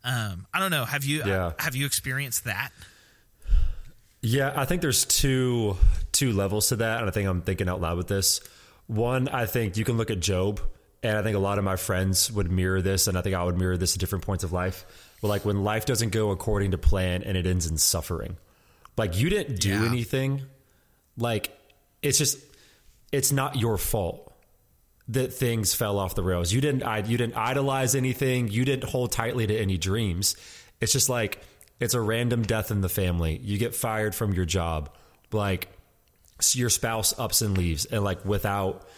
Um, 0.04 0.46
I 0.52 0.60
don't 0.60 0.70
know. 0.70 0.84
Have 0.84 1.04
you 1.04 1.22
yeah. 1.24 1.46
uh, 1.46 1.52
have 1.58 1.74
you 1.74 1.87
experienced 1.87 2.44
that? 2.44 2.70
Yeah, 4.20 4.52
I 4.54 4.66
think 4.66 4.82
there's 4.82 5.06
two 5.06 5.78
two 6.12 6.32
levels 6.32 6.68
to 6.68 6.76
that, 6.76 7.00
and 7.00 7.08
I 7.08 7.12
think 7.12 7.26
I'm 7.28 7.40
thinking 7.40 7.66
out 7.66 7.80
loud 7.80 7.96
with 7.96 8.08
this. 8.08 8.40
One, 8.86 9.28
I 9.28 9.46
think 9.46 9.76
you 9.76 9.84
can 9.84 9.96
look 9.96 10.10
at 10.10 10.20
Job, 10.20 10.60
and 11.02 11.16
I 11.16 11.22
think 11.22 11.36
a 11.36 11.40
lot 11.40 11.58
of 11.58 11.64
my 11.64 11.76
friends 11.76 12.30
would 12.30 12.50
mirror 12.50 12.82
this, 12.82 13.06
and 13.06 13.16
I 13.16 13.22
think 13.22 13.34
I 13.34 13.44
would 13.44 13.58
mirror 13.58 13.76
this 13.76 13.94
at 13.94 14.00
different 14.00 14.24
points 14.24 14.44
of 14.44 14.52
life. 14.52 14.84
But 15.22 15.28
like 15.28 15.44
when 15.44 15.64
life 15.64 15.86
doesn't 15.86 16.10
go 16.10 16.30
according 16.30 16.72
to 16.72 16.78
plan 16.78 17.22
and 17.22 17.36
it 17.36 17.46
ends 17.46 17.66
in 17.66 17.78
suffering, 17.78 18.36
like 18.96 19.18
you 19.18 19.30
didn't 19.30 19.60
do 19.60 19.70
yeah. 19.70 19.86
anything, 19.86 20.42
like 21.16 21.56
it's 22.02 22.18
just 22.18 22.38
it's 23.10 23.32
not 23.32 23.56
your 23.56 23.78
fault 23.78 24.32
that 25.08 25.32
things 25.32 25.74
fell 25.74 25.98
off 25.98 26.14
the 26.14 26.22
rails. 26.22 26.52
You 26.52 26.60
didn't 26.60 27.08
you 27.08 27.16
didn't 27.16 27.36
idolize 27.36 27.94
anything. 27.94 28.48
You 28.48 28.64
didn't 28.64 28.90
hold 28.90 29.12
tightly 29.12 29.46
to 29.46 29.56
any 29.56 29.78
dreams. 29.78 30.36
It's 30.80 30.92
just 30.92 31.08
like 31.08 31.40
it's 31.80 31.94
a 31.94 32.00
random 32.00 32.42
death 32.42 32.70
in 32.70 32.80
the 32.80 32.88
family. 32.88 33.38
You 33.42 33.58
get 33.58 33.74
fired 33.74 34.14
from 34.14 34.32
your 34.32 34.44
job. 34.44 34.90
Like 35.32 35.68
your 36.52 36.70
spouse 36.70 37.18
ups 37.18 37.42
and 37.42 37.56
leaves 37.56 37.84
and 37.84 38.02
like 38.02 38.24
without 38.24 38.88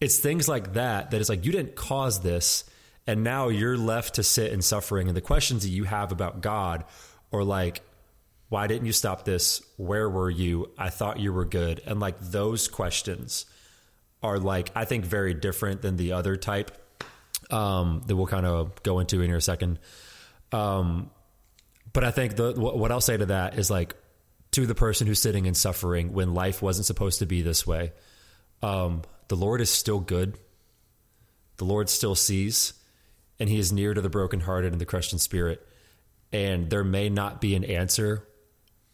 it's 0.00 0.18
things 0.18 0.48
like 0.48 0.74
that 0.74 1.10
that 1.10 1.20
it's 1.20 1.28
like 1.28 1.44
you 1.44 1.52
didn't 1.52 1.74
cause 1.74 2.20
this 2.20 2.64
and 3.06 3.22
now 3.22 3.48
you're 3.48 3.76
left 3.76 4.14
to 4.14 4.22
sit 4.22 4.52
in 4.52 4.62
suffering 4.62 5.08
and 5.08 5.16
the 5.16 5.20
questions 5.20 5.62
that 5.62 5.68
you 5.68 5.84
have 5.84 6.10
about 6.10 6.40
God 6.40 6.84
or 7.30 7.44
like 7.44 7.82
why 8.48 8.66
didn't 8.66 8.86
you 8.86 8.92
stop 8.92 9.24
this? 9.24 9.62
Where 9.76 10.08
were 10.08 10.30
you? 10.30 10.70
I 10.78 10.90
thought 10.90 11.18
you 11.18 11.32
were 11.32 11.44
good. 11.44 11.82
And 11.84 11.98
like 11.98 12.18
those 12.20 12.68
questions 12.68 13.46
are 14.22 14.38
like 14.38 14.70
I 14.74 14.84
think 14.84 15.04
very 15.04 15.34
different 15.34 15.82
than 15.82 15.96
the 15.96 16.12
other 16.12 16.36
type 16.36 16.76
um, 17.50 18.02
that 18.06 18.16
we'll 18.16 18.26
kind 18.26 18.46
of 18.46 18.82
go 18.82 19.00
into 19.00 19.20
in 19.20 19.28
here 19.28 19.36
a 19.36 19.42
second. 19.42 19.78
Um, 20.52 21.10
but 21.92 22.04
I 22.04 22.10
think 22.10 22.36
the 22.36 22.52
what 22.52 22.92
I'll 22.92 23.00
say 23.00 23.16
to 23.16 23.26
that 23.26 23.58
is 23.58 23.70
like 23.70 23.94
to 24.56 24.64
the 24.64 24.74
person 24.74 25.06
who's 25.06 25.20
sitting 25.20 25.46
and 25.46 25.54
suffering 25.54 26.14
when 26.14 26.32
life 26.32 26.62
wasn't 26.62 26.86
supposed 26.86 27.18
to 27.18 27.26
be 27.26 27.42
this 27.42 27.66
way. 27.66 27.92
Um, 28.62 29.02
the 29.28 29.36
Lord 29.36 29.60
is 29.60 29.68
still 29.68 30.00
good. 30.00 30.38
The 31.58 31.66
Lord 31.66 31.90
still 31.90 32.14
sees, 32.14 32.72
and 33.38 33.50
He 33.50 33.58
is 33.58 33.70
near 33.70 33.92
to 33.92 34.00
the 34.00 34.08
brokenhearted 34.08 34.72
and 34.72 34.80
the 34.80 34.86
crushed 34.86 35.12
in 35.12 35.18
spirit. 35.18 35.66
And 36.32 36.70
there 36.70 36.84
may 36.84 37.10
not 37.10 37.38
be 37.38 37.54
an 37.54 37.64
answer 37.64 38.26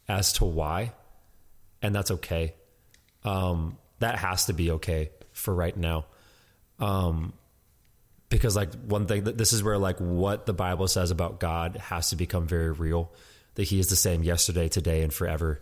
as 0.09 0.33
to 0.33 0.45
why, 0.45 0.91
and 1.81 1.95
that's 1.95 2.11
okay. 2.11 2.55
Um, 3.23 3.77
that 3.99 4.17
has 4.17 4.47
to 4.47 4.53
be 4.53 4.71
okay 4.71 5.11
for 5.31 5.55
right 5.55 5.77
now. 5.77 6.07
Um, 6.77 7.31
because 8.27 8.53
like 8.53 8.73
one 8.73 9.05
thing 9.05 9.23
that 9.23 9.37
this 9.37 9.53
is 9.53 9.63
where 9.63 9.77
like 9.77 9.99
what 9.99 10.45
the 10.45 10.53
Bible 10.53 10.89
says 10.89 11.09
about 11.09 11.39
God 11.39 11.77
has 11.77 12.09
to 12.09 12.17
become 12.17 12.47
very 12.47 12.71
real. 12.71 13.13
That 13.55 13.63
He 13.63 13.79
is 13.79 13.87
the 13.87 13.95
same 13.95 14.23
yesterday, 14.23 14.69
today, 14.69 15.01
and 15.03 15.13
forever. 15.13 15.61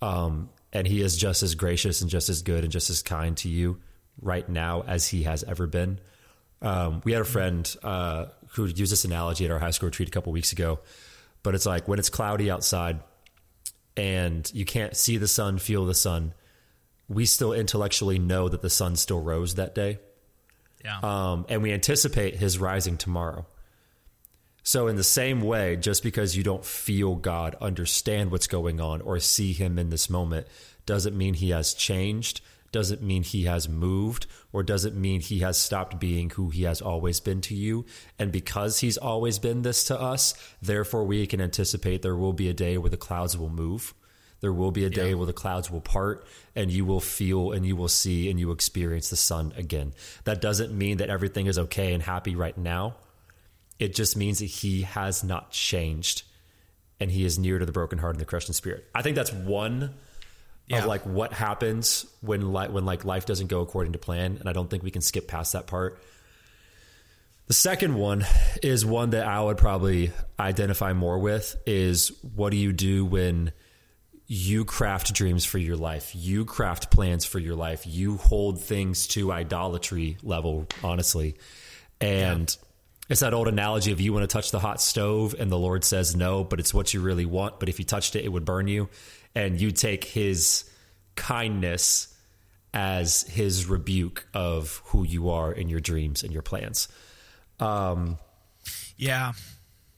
Um, 0.00 0.50
and 0.72 0.86
He 0.86 1.02
is 1.02 1.16
just 1.16 1.42
as 1.42 1.54
gracious 1.54 2.00
and 2.00 2.10
just 2.10 2.28
as 2.28 2.42
good 2.42 2.64
and 2.64 2.72
just 2.72 2.90
as 2.90 3.02
kind 3.02 3.36
to 3.38 3.48
you 3.48 3.80
right 4.20 4.48
now 4.48 4.82
as 4.86 5.08
He 5.08 5.22
has 5.24 5.42
ever 5.44 5.66
been. 5.66 5.98
Um, 6.60 7.02
we 7.04 7.12
had 7.12 7.22
a 7.22 7.26
friend 7.26 7.76
uh, 7.82 8.26
who 8.48 8.66
used 8.66 8.92
this 8.92 9.04
analogy 9.04 9.44
at 9.44 9.50
our 9.50 9.58
high 9.58 9.70
school 9.70 9.88
retreat 9.88 10.08
a 10.08 10.12
couple 10.12 10.32
weeks 10.32 10.52
ago, 10.52 10.78
but 11.42 11.54
it's 11.54 11.66
like 11.66 11.88
when 11.88 11.98
it's 11.98 12.08
cloudy 12.08 12.50
outside 12.50 13.00
and 13.96 14.50
you 14.54 14.64
can't 14.64 14.96
see 14.96 15.16
the 15.16 15.28
sun, 15.28 15.58
feel 15.58 15.84
the 15.84 15.94
sun, 15.94 16.34
we 17.08 17.26
still 17.26 17.52
intellectually 17.52 18.18
know 18.18 18.48
that 18.48 18.62
the 18.62 18.70
sun 18.70 18.96
still 18.96 19.20
rose 19.20 19.56
that 19.56 19.74
day. 19.74 19.98
Yeah. 20.84 20.98
Um, 21.02 21.46
and 21.48 21.62
we 21.62 21.72
anticipate 21.72 22.36
his 22.36 22.58
rising 22.58 22.96
tomorrow. 22.96 23.46
So, 24.62 24.86
in 24.86 24.96
the 24.96 25.04
same 25.04 25.40
way, 25.40 25.76
just 25.76 26.02
because 26.02 26.36
you 26.36 26.42
don't 26.42 26.64
feel 26.64 27.16
God, 27.16 27.56
understand 27.60 28.30
what's 28.30 28.46
going 28.46 28.80
on, 28.80 29.00
or 29.00 29.18
see 29.18 29.52
him 29.52 29.78
in 29.78 29.90
this 29.90 30.08
moment, 30.08 30.46
doesn't 30.86 31.16
mean 31.16 31.34
he 31.34 31.50
has 31.50 31.74
changed, 31.74 32.40
doesn't 32.70 33.02
mean 33.02 33.22
he 33.22 33.44
has 33.44 33.68
moved, 33.68 34.26
or 34.52 34.62
doesn't 34.62 34.94
mean 34.94 35.20
he 35.20 35.40
has 35.40 35.58
stopped 35.58 35.98
being 35.98 36.30
who 36.30 36.50
he 36.50 36.62
has 36.62 36.80
always 36.80 37.18
been 37.18 37.40
to 37.42 37.54
you. 37.54 37.84
And 38.18 38.30
because 38.30 38.80
he's 38.80 38.96
always 38.96 39.38
been 39.38 39.62
this 39.62 39.84
to 39.84 40.00
us, 40.00 40.34
therefore 40.62 41.04
we 41.04 41.26
can 41.26 41.40
anticipate 41.40 42.02
there 42.02 42.16
will 42.16 42.32
be 42.32 42.48
a 42.48 42.54
day 42.54 42.78
where 42.78 42.90
the 42.90 42.96
clouds 42.96 43.36
will 43.36 43.50
move 43.50 43.94
there 44.42 44.52
will 44.52 44.72
be 44.72 44.84
a 44.84 44.90
day 44.90 45.10
yeah. 45.10 45.14
where 45.14 45.26
the 45.26 45.32
clouds 45.32 45.70
will 45.70 45.80
part 45.80 46.26
and 46.54 46.70
you 46.70 46.84
will 46.84 47.00
feel 47.00 47.52
and 47.52 47.64
you 47.64 47.76
will 47.76 47.88
see 47.88 48.28
and 48.28 48.38
you 48.38 48.48
will 48.48 48.54
experience 48.54 49.08
the 49.08 49.16
sun 49.16 49.52
again. 49.56 49.94
That 50.24 50.40
doesn't 50.40 50.76
mean 50.76 50.98
that 50.98 51.08
everything 51.08 51.46
is 51.46 51.58
okay 51.58 51.94
and 51.94 52.02
happy 52.02 52.34
right 52.34 52.58
now. 52.58 52.96
It 53.78 53.94
just 53.94 54.16
means 54.16 54.38
that 54.38 54.46
he 54.46 54.82
has 54.82 55.24
not 55.24 55.50
changed 55.50 56.22
and 57.00 57.10
he 57.10 57.24
is 57.24 57.38
near 57.38 57.58
to 57.58 57.66
the 57.66 57.72
broken 57.72 57.98
heart 57.98 58.14
and 58.14 58.20
the 58.20 58.24
crushed 58.24 58.48
in 58.48 58.54
spirit. 58.54 58.88
I 58.94 59.02
think 59.02 59.16
that's 59.16 59.32
one 59.32 59.94
yeah. 60.68 60.78
of 60.78 60.86
like 60.86 61.04
what 61.04 61.32
happens 61.32 62.06
when 62.20 62.52
like 62.52 62.70
when 62.70 62.84
like 62.84 63.04
life 63.04 63.26
doesn't 63.26 63.48
go 63.48 63.60
according 63.60 63.94
to 63.94 63.98
plan 63.98 64.36
and 64.38 64.48
I 64.48 64.52
don't 64.52 64.70
think 64.70 64.82
we 64.82 64.90
can 64.90 65.02
skip 65.02 65.26
past 65.26 65.54
that 65.54 65.66
part. 65.66 66.00
The 67.48 67.54
second 67.54 67.94
one 67.94 68.24
is 68.62 68.86
one 68.86 69.10
that 69.10 69.26
I 69.26 69.42
would 69.42 69.58
probably 69.58 70.12
identify 70.38 70.92
more 70.92 71.18
with 71.18 71.56
is 71.66 72.12
what 72.34 72.50
do 72.50 72.56
you 72.56 72.72
do 72.72 73.04
when 73.04 73.52
you 74.26 74.64
craft 74.64 75.12
dreams 75.12 75.44
for 75.44 75.58
your 75.58 75.76
life. 75.76 76.14
You 76.14 76.44
craft 76.44 76.90
plans 76.90 77.24
for 77.24 77.38
your 77.38 77.54
life. 77.54 77.86
You 77.86 78.16
hold 78.16 78.62
things 78.62 79.06
to 79.08 79.30
idolatry 79.30 80.16
level, 80.22 80.66
honestly. 80.82 81.36
And 82.00 82.56
it's 83.12 83.20
that 83.20 83.34
old 83.34 83.46
analogy 83.46 83.92
of 83.92 84.00
you 84.00 84.10
want 84.10 84.22
to 84.22 84.26
touch 84.26 84.52
the 84.52 84.58
hot 84.58 84.80
stove 84.80 85.34
and 85.38 85.52
the 85.52 85.58
Lord 85.58 85.84
says 85.84 86.16
no, 86.16 86.44
but 86.44 86.58
it's 86.58 86.72
what 86.72 86.94
you 86.94 87.02
really 87.02 87.26
want. 87.26 87.60
But 87.60 87.68
if 87.68 87.78
you 87.78 87.84
touched 87.84 88.16
it, 88.16 88.24
it 88.24 88.30
would 88.30 88.46
burn 88.46 88.68
you. 88.68 88.88
And 89.34 89.60
you 89.60 89.70
take 89.70 90.02
his 90.04 90.64
kindness 91.14 92.08
as 92.72 93.22
his 93.24 93.66
rebuke 93.66 94.26
of 94.32 94.80
who 94.86 95.04
you 95.04 95.28
are 95.28 95.52
in 95.52 95.68
your 95.68 95.78
dreams 95.80 96.22
and 96.22 96.32
your 96.32 96.40
plans. 96.40 96.88
Um, 97.60 98.16
Yeah. 98.96 99.32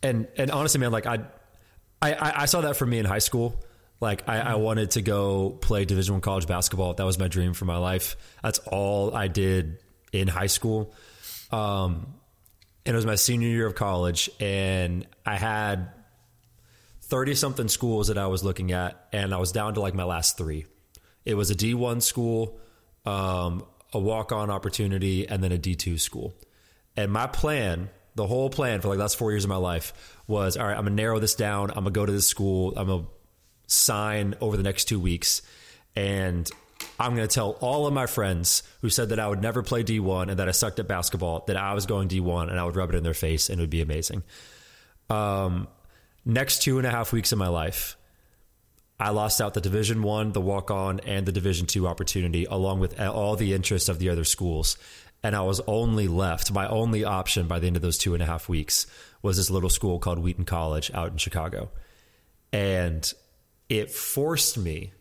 and 0.02 0.26
and 0.36 0.50
honestly, 0.50 0.80
man, 0.80 0.90
like 0.90 1.06
I, 1.06 1.20
I, 2.02 2.32
I 2.42 2.46
saw 2.46 2.62
that 2.62 2.76
for 2.76 2.84
me 2.84 2.98
in 2.98 3.04
high 3.06 3.20
school. 3.20 3.64
Like 4.00 4.28
I, 4.28 4.40
I 4.40 4.54
wanted 4.56 4.90
to 4.92 5.02
go 5.02 5.50
play 5.50 5.84
Division 5.84 6.14
One 6.14 6.20
college 6.20 6.48
basketball. 6.48 6.94
That 6.94 7.06
was 7.06 7.16
my 7.16 7.28
dream 7.28 7.54
for 7.54 7.64
my 7.64 7.76
life. 7.76 8.16
That's 8.42 8.58
all 8.58 9.14
I 9.14 9.28
did 9.28 9.78
in 10.12 10.26
high 10.26 10.48
school. 10.48 10.92
Um, 11.52 12.14
and 12.86 12.94
it 12.94 12.96
was 12.96 13.06
my 13.06 13.14
senior 13.14 13.48
year 13.48 13.66
of 13.66 13.74
college, 13.74 14.30
and 14.40 15.06
I 15.24 15.36
had 15.36 15.88
thirty 17.02 17.34
something 17.34 17.68
schools 17.68 18.08
that 18.08 18.18
I 18.18 18.26
was 18.26 18.44
looking 18.44 18.72
at, 18.72 19.08
and 19.12 19.34
I 19.34 19.38
was 19.38 19.52
down 19.52 19.74
to 19.74 19.80
like 19.80 19.94
my 19.94 20.04
last 20.04 20.36
three. 20.36 20.66
It 21.24 21.34
was 21.34 21.50
a 21.50 21.54
D 21.54 21.74
one 21.74 22.00
school, 22.00 22.58
um, 23.06 23.64
a 23.92 23.98
walk 23.98 24.32
on 24.32 24.50
opportunity, 24.50 25.28
and 25.28 25.42
then 25.42 25.52
a 25.52 25.58
D 25.58 25.74
two 25.74 25.98
school. 25.98 26.34
And 26.96 27.10
my 27.10 27.26
plan, 27.26 27.90
the 28.14 28.26
whole 28.26 28.50
plan 28.50 28.80
for 28.80 28.88
like 28.88 28.98
last 28.98 29.16
four 29.16 29.32
years 29.32 29.44
of 29.44 29.50
my 29.50 29.56
life 29.56 30.20
was, 30.26 30.56
all 30.56 30.66
right, 30.66 30.76
I'm 30.76 30.84
gonna 30.84 30.96
narrow 30.96 31.18
this 31.18 31.34
down. 31.34 31.70
I'm 31.70 31.84
gonna 31.84 31.90
go 31.90 32.06
to 32.06 32.12
this 32.12 32.26
school. 32.26 32.74
I'm 32.76 32.86
gonna 32.86 33.06
sign 33.66 34.34
over 34.40 34.56
the 34.56 34.62
next 34.62 34.84
two 34.84 35.00
weeks, 35.00 35.42
and 35.96 36.48
I'm 36.98 37.14
gonna 37.14 37.26
tell 37.26 37.52
all 37.60 37.86
of 37.86 37.92
my 37.92 38.06
friends 38.06 38.62
who 38.80 38.88
said 38.88 39.08
that 39.08 39.18
I 39.18 39.26
would 39.26 39.42
never 39.42 39.62
play 39.62 39.82
D1 39.82 40.30
and 40.30 40.38
that 40.38 40.48
I 40.48 40.52
sucked 40.52 40.78
at 40.78 40.86
basketball 40.86 41.44
that 41.46 41.56
I 41.56 41.74
was 41.74 41.86
going 41.86 42.08
D1 42.08 42.50
and 42.50 42.58
I 42.58 42.64
would 42.64 42.76
rub 42.76 42.90
it 42.90 42.96
in 42.96 43.02
their 43.02 43.14
face 43.14 43.48
and 43.50 43.58
it 43.58 43.62
would 43.62 43.70
be 43.70 43.82
amazing. 43.82 44.22
Um, 45.10 45.68
next 46.24 46.62
two 46.62 46.78
and 46.78 46.86
a 46.86 46.90
half 46.90 47.12
weeks 47.12 47.32
of 47.32 47.38
my 47.38 47.48
life, 47.48 47.96
I 48.98 49.10
lost 49.10 49.40
out 49.40 49.54
the 49.54 49.60
Division 49.60 50.02
One, 50.02 50.32
the 50.32 50.40
walk 50.40 50.70
on, 50.70 51.00
and 51.00 51.26
the 51.26 51.32
Division 51.32 51.66
Two 51.66 51.88
opportunity, 51.88 52.44
along 52.44 52.80
with 52.80 53.00
all 53.00 53.36
the 53.36 53.52
interest 53.52 53.88
of 53.88 53.98
the 53.98 54.08
other 54.08 54.24
schools. 54.24 54.78
And 55.22 55.34
I 55.34 55.40
was 55.42 55.60
only 55.66 56.06
left. 56.06 56.52
My 56.52 56.68
only 56.68 57.02
option 57.02 57.48
by 57.48 57.58
the 57.58 57.66
end 57.66 57.76
of 57.76 57.82
those 57.82 57.98
two 57.98 58.14
and 58.14 58.22
a 58.22 58.26
half 58.26 58.48
weeks 58.48 58.86
was 59.20 59.36
this 59.36 59.50
little 59.50 59.70
school 59.70 59.98
called 59.98 60.18
Wheaton 60.18 60.44
College 60.44 60.90
out 60.94 61.10
in 61.10 61.16
Chicago, 61.16 61.70
and 62.52 63.12
it 63.68 63.90
forced 63.90 64.56
me 64.58 64.92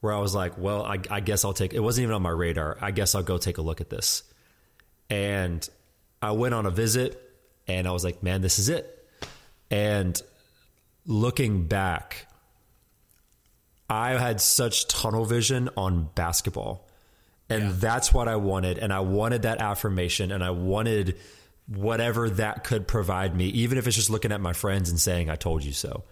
where 0.00 0.12
I 0.12 0.18
was 0.18 0.34
like, 0.34 0.56
well, 0.58 0.82
I, 0.84 0.98
I 1.10 1.20
guess 1.20 1.44
I'll 1.44 1.52
take. 1.52 1.74
It 1.74 1.80
wasn't 1.80 2.04
even 2.04 2.14
on 2.14 2.22
my 2.22 2.30
radar. 2.30 2.78
I 2.80 2.90
guess 2.90 3.14
I'll 3.14 3.22
go 3.22 3.38
take 3.38 3.58
a 3.58 3.62
look 3.62 3.80
at 3.80 3.90
this. 3.90 4.22
And 5.08 5.68
I 6.22 6.32
went 6.32 6.54
on 6.54 6.66
a 6.66 6.70
visit, 6.70 7.20
and 7.66 7.86
I 7.86 7.92
was 7.92 8.04
like, 8.04 8.22
man, 8.22 8.40
this 8.42 8.58
is 8.58 8.68
it. 8.68 9.08
And 9.70 10.20
looking 11.06 11.66
back, 11.66 12.26
I 13.88 14.10
had 14.12 14.40
such 14.40 14.86
tunnel 14.88 15.24
vision 15.24 15.68
on 15.76 16.08
basketball. 16.14 16.86
And 17.48 17.64
Yeah. 17.64 17.72
that's 17.78 18.14
what 18.14 18.28
I 18.28 18.36
wanted. 18.36 18.78
And 18.78 18.92
I 18.92 19.00
wanted 19.00 19.42
that 19.42 19.60
affirmation 19.60 20.30
and 20.30 20.44
I 20.44 20.50
wanted 20.50 21.18
whatever 21.66 22.30
that 22.30 22.62
could 22.64 22.86
provide 22.86 23.34
me, 23.34 23.46
even 23.46 23.78
if 23.78 23.86
it's 23.88 23.96
just 23.96 24.10
looking 24.10 24.30
at 24.32 24.40
my 24.40 24.52
friends 24.52 24.90
and 24.90 25.00
saying, 25.00 25.28
I 25.30 25.34
told 25.36 25.64
you 25.64 25.72
so. 25.72 26.04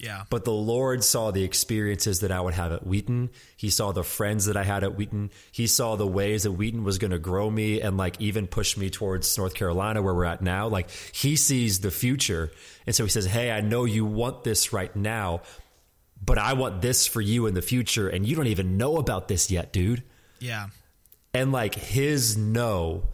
Yeah. 0.00 0.24
But 0.28 0.44
the 0.44 0.52
Lord 0.52 1.04
saw 1.04 1.30
the 1.30 1.44
experiences 1.44 2.20
that 2.20 2.32
I 2.32 2.40
would 2.40 2.54
have 2.54 2.72
at 2.72 2.86
Wheaton. 2.86 3.30
He 3.56 3.70
saw 3.70 3.92
the 3.92 4.02
friends 4.02 4.46
that 4.46 4.56
I 4.56 4.64
had 4.64 4.82
at 4.82 4.96
Wheaton. 4.96 5.30
He 5.52 5.66
saw 5.66 5.96
the 5.96 6.06
ways 6.06 6.42
that 6.42 6.52
Wheaton 6.52 6.84
was 6.84 6.98
going 6.98 7.12
to 7.12 7.18
grow 7.18 7.48
me 7.48 7.80
and 7.80 7.96
like 7.96 8.20
even 8.20 8.46
push 8.46 8.76
me 8.76 8.90
towards 8.90 9.36
North 9.38 9.54
Carolina 9.54 10.02
where 10.02 10.14
we're 10.14 10.24
at 10.24 10.42
now. 10.42 10.68
Like 10.68 10.90
he 10.90 11.36
sees 11.36 11.80
the 11.80 11.90
future. 11.90 12.50
And 12.86 12.94
so 12.94 13.04
he 13.04 13.10
says, 13.10 13.26
Hey, 13.26 13.50
I 13.50 13.60
know 13.60 13.84
you 13.84 14.04
want 14.04 14.44
this 14.44 14.72
right 14.72 14.94
now, 14.94 15.42
but 16.22 16.38
I 16.38 16.54
want 16.54 16.82
this 16.82 17.06
for 17.06 17.20
you 17.20 17.46
in 17.46 17.54
the 17.54 17.62
future. 17.62 18.08
And 18.08 18.26
you 18.26 18.36
don't 18.36 18.48
even 18.48 18.76
know 18.76 18.96
about 18.96 19.28
this 19.28 19.50
yet, 19.50 19.72
dude. 19.72 20.02
Yeah. 20.40 20.68
And 21.32 21.52
like 21.52 21.74
his 21.74 22.36
no 22.36 23.04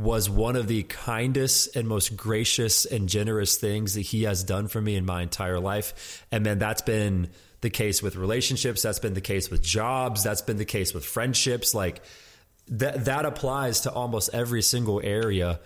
was 0.00 0.30
one 0.30 0.56
of 0.56 0.66
the 0.66 0.82
kindest 0.84 1.76
and 1.76 1.86
most 1.86 2.16
gracious 2.16 2.86
and 2.86 3.08
generous 3.08 3.56
things 3.56 3.94
that 3.94 4.02
he 4.02 4.22
has 4.24 4.42
done 4.44 4.68
for 4.68 4.80
me 4.80 4.96
in 4.96 5.04
my 5.04 5.22
entire 5.22 5.60
life. 5.60 6.26
And 6.32 6.44
then 6.44 6.58
that's 6.58 6.82
been 6.82 7.28
the 7.60 7.70
case 7.70 8.02
with 8.02 8.16
relationships, 8.16 8.82
that's 8.82 8.98
been 8.98 9.14
the 9.14 9.20
case 9.20 9.50
with 9.50 9.62
jobs, 9.62 10.22
that's 10.24 10.42
been 10.42 10.56
the 10.56 10.64
case 10.64 10.94
with 10.94 11.04
friendships. 11.04 11.74
Like 11.74 12.02
that 12.68 13.04
that 13.04 13.26
applies 13.26 13.80
to 13.80 13.92
almost 13.92 14.30
every 14.32 14.62
single 14.62 15.00
area 15.02 15.60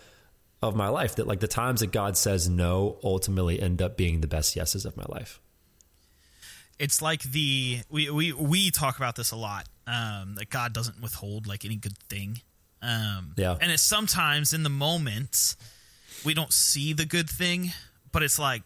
of 0.63 0.75
my 0.75 0.89
life 0.89 1.17
that 1.17 1.27
like 1.27 1.41
the 1.41 1.49
times 1.49 1.81
that 1.81 1.93
God 1.93 2.17
says 2.17 2.49
no 2.49 2.99
ultimately 3.05 3.61
end 3.61 3.83
up 3.83 3.97
being 3.97 4.21
the 4.21 4.27
best 4.27 4.57
yeses 4.57 4.85
of 4.87 4.97
my 4.97 5.05
life. 5.09 5.41
it's 6.79 7.01
like 7.01 7.23
the 7.23 7.81
we 7.91 8.11
we 8.11 8.33
we 8.33 8.71
talk 8.71 8.97
about 8.97 9.15
this 9.17 9.31
a 9.31 9.37
lot 9.37 9.69
um 9.87 10.35
that 10.37 10.51
god 10.51 10.73
doesn't 10.73 11.01
withhold 11.01 11.47
like 11.47 11.65
any 11.65 11.77
good 11.77 11.97
thing 12.09 12.41
um 12.85 13.33
Yeah. 13.37 13.57
and 13.61 13.73
it's 13.73 13.83
sometimes 13.83 14.53
in 14.53 14.63
the 14.63 14.69
moment 14.71 15.57
we 16.25 16.35
don't 16.35 16.53
see 16.53 16.93
the 16.93 17.05
good 17.07 17.29
thing 17.31 17.73
but 18.13 18.23
it's 18.23 18.39
like 18.39 18.63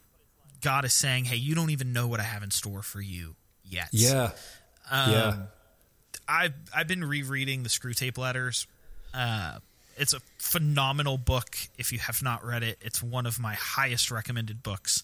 god 0.61 0.85
is 0.85 0.93
saying 0.95 1.25
hey 1.25 1.37
you 1.37 1.55
don't 1.55 1.71
even 1.71 1.93
know 1.93 2.09
what 2.09 2.19
i 2.21 2.25
have 2.25 2.43
in 2.43 2.51
store 2.51 2.83
for 2.83 3.01
you 3.01 3.37
yet 3.65 3.89
Yeah. 3.93 4.33
yeah. 4.91 5.37
I've 6.29 6.53
I've 6.75 6.89
been 6.89 7.03
rereading 7.05 7.63
the 7.63 7.69
Screwtape 7.71 8.19
Letters. 8.19 8.67
Uh, 9.15 9.59
it's 9.97 10.13
a 10.13 10.21
phenomenal 10.39 11.17
book. 11.17 11.57
If 11.79 11.91
you 11.93 11.99
have 12.01 12.23
not 12.23 12.45
read 12.45 12.63
it, 12.63 12.77
it's 12.83 13.03
one 13.03 13.25
of 13.27 13.41
my 13.41 13.55
highest 13.55 14.11
recommended 14.11 14.63
books 14.63 15.03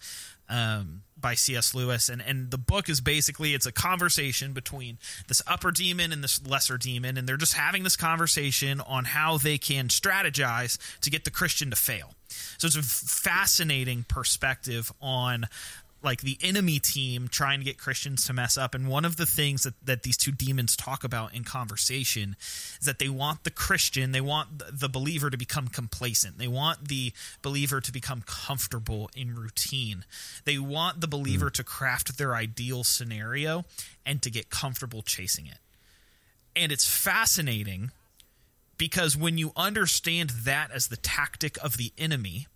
um, 0.48 1.02
by 1.16 1.34
C.S. 1.34 1.74
Lewis. 1.74 2.08
And 2.08 2.22
and 2.22 2.50
the 2.50 2.58
book 2.58 2.88
is 2.88 3.00
basically 3.00 3.54
it's 3.54 3.66
a 3.66 3.72
conversation 3.72 4.52
between 4.52 4.98
this 5.28 5.42
upper 5.46 5.70
demon 5.70 6.12
and 6.12 6.22
this 6.22 6.44
lesser 6.46 6.78
demon, 6.78 7.16
and 7.16 7.28
they're 7.28 7.36
just 7.36 7.54
having 7.54 7.82
this 7.82 7.96
conversation 7.96 8.80
on 8.80 9.04
how 9.04 9.38
they 9.38 9.58
can 9.58 9.88
strategize 9.88 10.78
to 11.00 11.10
get 11.10 11.24
the 11.24 11.30
Christian 11.30 11.70
to 11.70 11.76
fail. 11.76 12.14
So 12.58 12.66
it's 12.66 12.76
a 12.76 12.82
fascinating 12.82 14.04
perspective 14.08 14.92
on 15.00 15.46
like 16.04 16.20
the 16.20 16.38
enemy 16.42 16.78
team 16.78 17.28
trying 17.28 17.60
to 17.60 17.64
get 17.64 17.78
Christians 17.78 18.26
to 18.26 18.32
mess 18.32 18.56
up. 18.56 18.74
And 18.74 18.88
one 18.88 19.04
of 19.04 19.16
the 19.16 19.26
things 19.26 19.62
that, 19.62 19.74
that 19.84 20.02
these 20.02 20.16
two 20.16 20.32
demons 20.32 20.76
talk 20.76 21.04
about 21.04 21.34
in 21.34 21.44
conversation 21.44 22.36
is 22.78 22.86
that 22.86 22.98
they 22.98 23.08
want 23.08 23.44
the 23.44 23.50
Christian, 23.50 24.12
they 24.12 24.20
want 24.20 24.58
the- 24.58 24.72
the 24.72 24.88
believer 24.88 25.30
to 25.30 25.36
become 25.36 25.68
complacent. 25.68 26.38
They 26.38 26.48
want 26.48 26.88
the 26.88 27.12
believer 27.42 27.80
to 27.80 27.92
become 27.92 28.22
comfortable 28.22 29.10
in 29.14 29.34
routine. 29.34 30.04
They 30.44 30.58
want 30.58 31.00
the 31.00 31.08
believer 31.08 31.46
hmm. 31.46 31.54
to 31.54 31.64
craft 31.64 32.18
their 32.18 32.34
ideal 32.34 32.84
scenario 32.84 33.64
and 34.04 34.22
to 34.22 34.30
get 34.30 34.50
comfortable 34.50 35.02
chasing 35.02 35.46
it. 35.46 35.58
And 36.56 36.70
it's 36.70 36.86
fascinating 36.86 37.90
because 38.78 39.16
when 39.16 39.38
you 39.38 39.52
understand 39.56 40.30
that 40.30 40.70
as 40.70 40.88
the 40.88 40.96
tactic 40.96 41.56
of 41.62 41.76
the 41.76 41.92
enemy, 41.96 42.46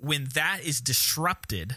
when 0.00 0.28
that 0.34 0.60
is 0.64 0.80
disrupted, 0.80 1.76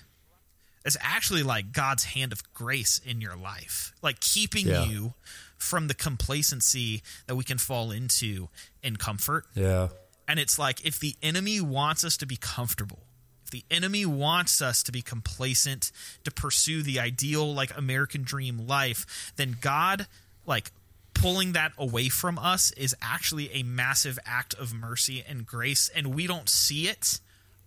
it's 0.85 0.97
actually 1.01 1.43
like 1.43 1.71
God's 1.71 2.05
hand 2.05 2.31
of 2.31 2.41
grace 2.53 2.99
in 3.05 3.21
your 3.21 3.35
life, 3.35 3.93
like 4.01 4.19
keeping 4.19 4.67
Yeah. 4.67 4.85
you 4.85 5.13
from 5.57 5.87
the 5.87 5.93
complacency 5.93 7.03
that 7.27 7.35
we 7.35 7.43
can 7.43 7.57
fall 7.59 7.91
into 7.91 8.49
in 8.81 8.95
comfort. 8.95 9.45
Yeah. 9.53 9.89
And 10.27 10.39
it's 10.39 10.57
like 10.57 10.83
if 10.85 10.99
the 10.99 11.15
enemy 11.21 11.61
wants 11.61 12.03
us 12.03 12.17
to 12.17 12.25
be 12.25 12.35
comfortable, 12.37 13.03
if 13.43 13.51
the 13.51 13.63
enemy 13.69 14.05
wants 14.05 14.61
us 14.61 14.81
to 14.83 14.91
be 14.91 15.01
complacent, 15.01 15.91
to 16.23 16.31
pursue 16.31 16.81
the 16.81 16.99
ideal 16.99 17.53
like 17.53 17.75
American 17.77 18.23
dream 18.23 18.65
life, 18.65 19.33
then 19.35 19.57
God 19.61 20.07
like 20.45 20.71
pulling 21.13 21.51
that 21.51 21.73
away 21.77 22.09
from 22.09 22.39
us 22.39 22.71
is 22.71 22.95
actually 23.01 23.51
a 23.51 23.61
massive 23.61 24.17
act 24.25 24.55
of 24.55 24.73
mercy 24.73 25.23
and 25.27 25.45
grace 25.45 25.89
and 25.95 26.15
we 26.15 26.25
don't 26.25 26.49
see 26.49 26.87
it 26.87 27.19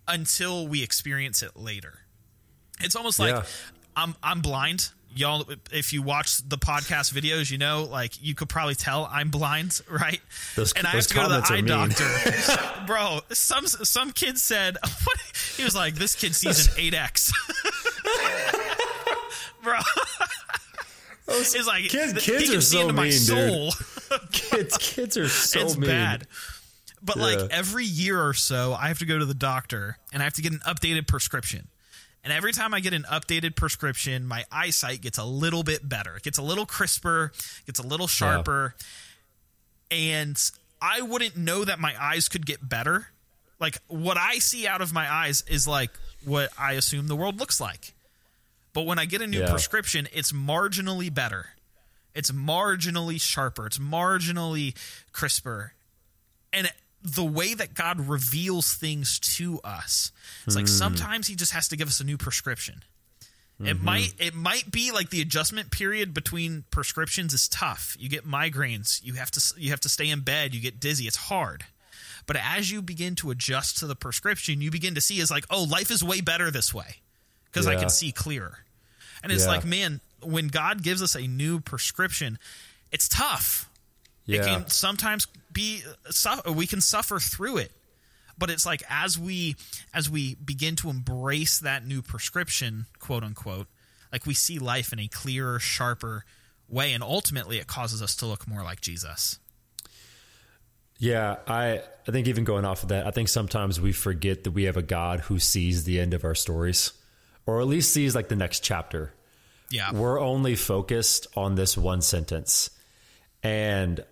until 0.07 0.67
we 0.67 0.83
experience 0.83 1.41
it 1.41 1.55
later. 1.55 1.99
It's 2.81 2.95
almost 2.95 3.19
like 3.19 3.33
Yeah. 3.35 3.43
I'm 3.95 4.15
I'm 4.23 4.41
blind. 4.41 4.89
Y'all, 5.17 5.45
if 5.71 5.93
you 5.93 6.01
watch 6.01 6.39
the 6.49 6.57
podcast 6.57 7.13
videos, 7.13 7.49
you 7.49 7.57
know, 7.57 7.83
like 7.89 8.21
you 8.21 8.35
could 8.35 8.49
probably 8.49 8.75
tell 8.75 9.07
I'm 9.09 9.29
blind, 9.29 9.79
right? 9.89 10.19
Those- 10.57 10.73
and 10.73 10.85
I 10.85 10.89
have 10.91 11.07
to 11.07 11.13
go 11.13 11.23
to 11.23 11.29
the 11.29 11.45
eye 11.53 11.55
mean. 11.61 11.65
doctor, 11.67 12.83
bro. 12.85 13.19
Some 13.31 13.65
some 13.67 14.11
kid 14.11 14.37
said, 14.37 14.75
what? 15.03 15.17
he 15.55 15.63
was 15.63 15.73
like, 15.75 15.95
this 15.95 16.15
kid 16.15 16.35
sees 16.35 16.67
an 16.67 16.73
eight 16.77 16.93
X, 16.93 17.31
bro. 19.63 19.79
It's 21.27 21.67
like 21.67 21.85
Kids- 21.85 22.13
th- 22.13 22.23
kids 22.23 22.53
are 22.53 22.61
so 22.61 22.81
into 22.81 22.93
my 22.93 23.03
mean, 23.09 23.25
dude. 23.25 23.73
Kids 24.31 24.77
kids 24.77 25.17
are 25.17 25.27
so 25.27 25.59
it's 25.61 25.77
mean. 25.77 25.89
bad. 25.89 26.27
But 27.01 27.17
like 27.17 27.39
every 27.51 27.85
year 27.85 28.21
or 28.21 28.33
so, 28.33 28.73
I 28.73 28.87
have 28.89 28.99
to 28.99 29.05
go 29.05 29.17
to 29.17 29.25
the 29.25 29.33
doctor 29.33 29.97
and 30.13 30.21
I 30.21 30.25
have 30.25 30.33
to 30.35 30.41
get 30.41 30.53
an 30.53 30.59
updated 30.67 31.07
prescription. 31.07 31.67
And 32.25 32.33
every 32.33 32.51
time 32.53 32.73
I 32.73 32.79
get 32.79 32.93
an 32.93 33.03
updated 33.03 33.55
prescription, 33.55 34.25
my 34.25 34.45
eyesight 34.51 35.01
gets 35.01 35.19
a 35.19 35.23
little 35.23 35.61
bit 35.61 35.87
better. 35.87 36.17
It 36.17 36.23
gets 36.23 36.39
a 36.39 36.41
little 36.41 36.65
crisper, 36.65 37.31
gets 37.67 37.79
a 37.79 37.85
little 37.85 38.07
sharper. 38.07 38.73
And 39.91 40.35
I 40.81 41.01
wouldn't 41.03 41.37
know 41.37 41.63
that 41.63 41.77
my 41.79 41.93
eyes 42.01 42.27
could 42.27 42.47
get 42.47 42.67
better. 42.67 43.09
Like 43.59 43.77
what 43.87 44.17
I 44.17 44.39
see 44.39 44.65
out 44.67 44.81
of 44.81 44.91
my 44.91 45.09
eyes 45.09 45.43
is 45.47 45.67
like 45.67 45.91
what 46.25 46.49
I 46.57 46.73
assume 46.73 47.07
the 47.07 47.15
world 47.15 47.39
looks 47.39 47.61
like. 47.61 47.93
But 48.73 48.87
when 48.87 48.97
I 48.97 49.05
get 49.05 49.21
a 49.21 49.27
new 49.27 49.41
Yeah. 49.41 49.51
prescription, 49.51 50.09
it's 50.11 50.31
marginally 50.31 51.13
better. 51.13 51.51
It's 52.15 52.31
marginally 52.31 53.21
sharper. 53.21 53.67
It's 53.67 53.77
marginally 53.77 54.73
crisper. 55.11 55.73
And 56.51 56.71
the 57.05 57.23
way 57.23 57.53
that 57.53 57.73
God 57.73 58.07
reveals 58.07 58.73
things 58.73 59.19
to 59.37 59.59
us, 59.63 60.11
it's 60.45 60.55
like 60.55 60.65
hmm. 60.65 60.69
sometimes 60.69 61.27
He 61.27 61.35
just 61.35 61.53
has 61.53 61.67
to 61.69 61.77
give 61.77 61.87
us 61.87 61.99
a 61.99 62.03
new 62.03 62.17
prescription. 62.17 62.83
It 63.59 63.63
mm-hmm. 63.77 63.85
might 63.85 64.13
it 64.19 64.33
might 64.33 64.69
be 64.69 64.91
like 64.91 65.11
the 65.11 65.21
adjustment 65.21 65.71
period 65.71 66.13
between 66.13 66.65
prescriptions 66.71 67.33
is 67.33 67.47
tough. 67.47 67.95
You 67.97 68.09
get 68.09 68.27
migraines. 68.27 69.01
You 69.01 69.13
have 69.13 69.31
to 69.31 69.53
you 69.57 69.69
have 69.69 69.79
to 69.81 69.89
stay 69.89 70.09
in 70.09 70.21
bed. 70.21 70.53
You 70.53 70.59
get 70.59 70.79
dizzy. 70.79 71.05
It's 71.05 71.15
hard. 71.15 71.63
But 72.27 72.37
as 72.37 72.69
you 72.69 72.81
begin 72.81 73.15
to 73.15 73.31
adjust 73.31 73.77
to 73.77 73.87
the 73.87 73.95
prescription, 73.95 74.59
you 74.59 74.71
begin 74.71 74.95
to 74.95 75.01
see 75.01 75.19
is 75.19 75.31
like, 75.31 75.45
oh, 75.49 75.63
life 75.63 75.91
is 75.91 76.03
way 76.03 76.21
better 76.21 76.51
this 76.51 76.73
way 76.73 76.97
because 77.45 77.67
I 77.67 77.75
can 77.75 77.89
see 77.89 78.11
clearer. 78.11 78.65
And 79.23 79.31
it's 79.31 79.43
Yeah. 79.43 79.51
like, 79.51 79.63
man, 79.63 80.01
when 80.21 80.47
God 80.47 80.81
gives 80.83 81.01
us 81.01 81.15
a 81.15 81.21
new 81.21 81.59
prescription, 81.59 82.39
it's 82.91 83.07
tough. 83.07 83.69
Yeah. 84.25 84.41
It 84.41 84.45
can 84.45 84.69
sometimes 84.69 85.27
be 85.55 85.81
su- 86.11 86.51
we 86.53 86.67
can 86.67 86.81
suffer 86.81 87.17
through 87.17 87.57
it. 87.57 87.71
But 88.37 88.49
it's 88.51 88.65
like 88.65 88.83
as 88.89 89.17
we 89.17 89.55
as 89.93 90.09
we 90.09 90.35
begin 90.35 90.75
to 90.77 90.89
embrace 90.89 91.59
that 91.59 91.87
new 91.87 92.03
prescription, 92.03 92.85
quote 92.99 93.23
unquote, 93.23 93.67
like 94.11 94.27
we 94.27 94.35
see 94.35 94.59
life 94.59 94.93
in 94.93 94.99
a 94.99 95.07
clearer, 95.07 95.57
sharper 95.57 96.25
way 96.67 96.93
and 96.93 97.01
ultimately 97.01 97.57
it 97.57 97.67
causes 97.67 98.01
us 98.01 98.15
to 98.17 98.25
look 98.25 98.47
more 98.47 98.63
like 98.63 98.81
Jesus. 98.81 99.39
Yeah, 100.97 101.37
I 101.47 101.81
I 102.07 102.11
think 102.11 102.27
even 102.27 102.43
going 102.43 102.65
off 102.65 102.83
of 102.83 102.89
that, 102.89 103.07
I 103.07 103.11
think 103.11 103.29
sometimes 103.29 103.79
we 103.79 103.93
forget 103.93 104.43
that 104.43 104.51
we 104.51 104.63
have 104.65 104.77
a 104.77 104.81
God 104.81 105.21
who 105.21 105.39
sees 105.39 105.83
the 105.83 105.99
end 105.99 106.13
of 106.13 106.23
our 106.23 106.35
stories, 106.35 106.93
or 107.45 107.61
at 107.61 107.67
least 107.67 107.93
sees 107.93 108.15
like 108.15 108.27
the 108.27 108.35
next 108.35 108.63
chapter. 108.63 109.13
Yeah. 109.69 109.91
We're 109.93 110.19
only 110.19 110.55
focused 110.55 111.27
on 111.35 111.55
this 111.55 111.77
one 111.77 112.01
sentence, 112.01 112.69
and 113.43 114.05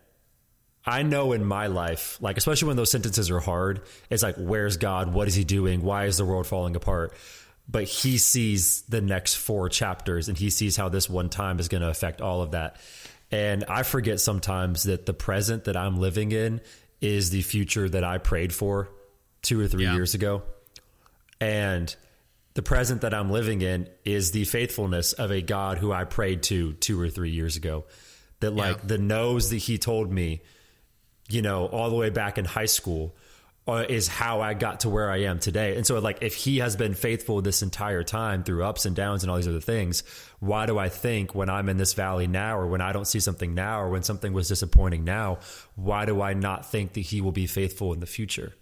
I 0.86 1.04
know 1.04 1.32
in 1.32 1.46
my 1.46 1.68
life, 1.68 2.18
like 2.22 2.38
especially 2.38 2.68
when 2.68 2.78
those 2.78 2.92
sentences 2.92 3.30
are 3.32 3.40
hard, 3.40 3.82
it's 4.10 4.22
like, 4.24 4.36
where's 4.36 4.78
God? 4.78 5.14
What 5.14 5.28
is 5.28 5.36
He 5.36 5.44
doing? 5.44 5.82
Why 5.82 6.06
is 6.06 6.18
the 6.18 6.26
world 6.26 6.46
falling 6.48 6.76
apart? 6.76 7.14
But 7.70 7.86
He 7.86 8.18
sees 8.18 8.82
the 8.84 9.00
next 9.02 9.36
four 9.36 9.70
chapters, 9.70 10.28
and 10.28 10.38
He 10.38 10.50
sees 10.50 10.76
how 10.76 10.90
this 10.90 11.10
one 11.10 11.30
time 11.30 11.60
is 11.60 11.70
going 11.70 11.82
to 11.82 11.90
affect 11.90 12.20
all 12.20 12.42
of 12.42 12.52
that. 12.52 12.76
And 13.32 13.64
I 13.70 13.84
forget 13.84 14.20
sometimes 14.20 14.84
that 14.84 15.06
the 15.06 15.14
present 15.14 15.64
that 15.66 15.78
I'm 15.78 15.98
living 16.00 16.32
in 16.34 16.60
is 17.00 17.30
the 17.30 17.42
future 17.42 17.88
that 17.90 18.04
I 18.04 18.18
prayed 18.18 18.54
for 18.54 18.90
two 19.42 19.60
or 19.60 19.68
three 19.68 19.84
Yeah. 19.86 19.94
years 19.96 20.14
ago. 20.14 20.44
And 21.40 21.94
the 22.54 22.62
present 22.62 23.02
that 23.02 23.14
I'm 23.14 23.32
living 23.32 23.62
in 23.62 23.90
is 24.06 24.32
the 24.32 24.44
faithfulness 24.46 25.14
of 25.14 25.32
a 25.32 25.42
God 25.42 25.78
who 25.80 25.92
I 25.92 26.04
prayed 26.04 26.44
to 26.44 26.74
two 26.74 27.00
or 27.00 27.10
three 27.10 27.32
years 27.32 27.56
ago. 27.56 27.86
That, 28.42 28.52
like, 28.52 28.78
Yeah. 28.78 28.84
the 28.88 28.98
no's 28.98 29.50
that 29.50 29.58
He 29.58 29.78
told 29.78 30.12
me, 30.12 30.42
you 31.34 31.42
know, 31.42 31.66
all 31.66 31.90
the 31.90 31.96
way 31.96 32.10
back 32.10 32.38
in 32.38 32.46
high 32.46 32.66
school 32.66 33.16
uh, 33.68 33.86
is 33.88 34.08
how 34.08 34.42
I 34.42 34.54
got 34.54 34.82
to 34.82 34.90
where 34.90 35.10
I 35.10 35.24
am 35.24 35.40
today. 35.40 35.78
And 35.78 35.88
so, 35.88 35.98
like, 36.00 36.20
if 36.22 36.36
he 36.36 36.60
has 36.60 36.76
been 36.76 36.94
faithful 36.94 37.42
this 37.42 37.62
entire 37.62 38.04
time 38.04 38.44
through 38.44 38.64
ups 38.64 38.86
and 38.86 38.96
downs 38.96 39.24
and 39.24 39.32
all 39.32 39.38
these 39.38 39.48
other 39.48 39.62
things, 39.62 40.04
why 40.40 40.66
do 40.66 40.78
I 40.78 40.90
think 40.90 41.34
when 41.34 41.50
I'm 41.50 41.70
in 41.70 41.78
this 41.78 41.94
valley 41.94 42.28
now, 42.28 42.58
or 42.58 42.68
when 42.68 42.82
I 42.82 42.92
don't 42.92 43.08
see 43.08 43.22
something 43.22 43.56
now, 43.56 43.80
or 43.82 43.90
when 43.90 44.04
something 44.04 44.34
was 44.34 44.50
disappointing 44.50 45.06
now, 45.06 45.40
why 45.76 46.06
do 46.06 46.22
I 46.22 46.34
not 46.34 46.70
think 46.70 46.94
that 46.94 47.02
he 47.02 47.22
will 47.22 47.32
be 47.32 47.48
faithful 47.48 47.94
in 47.94 48.02
the 48.02 48.06
future? 48.06 48.54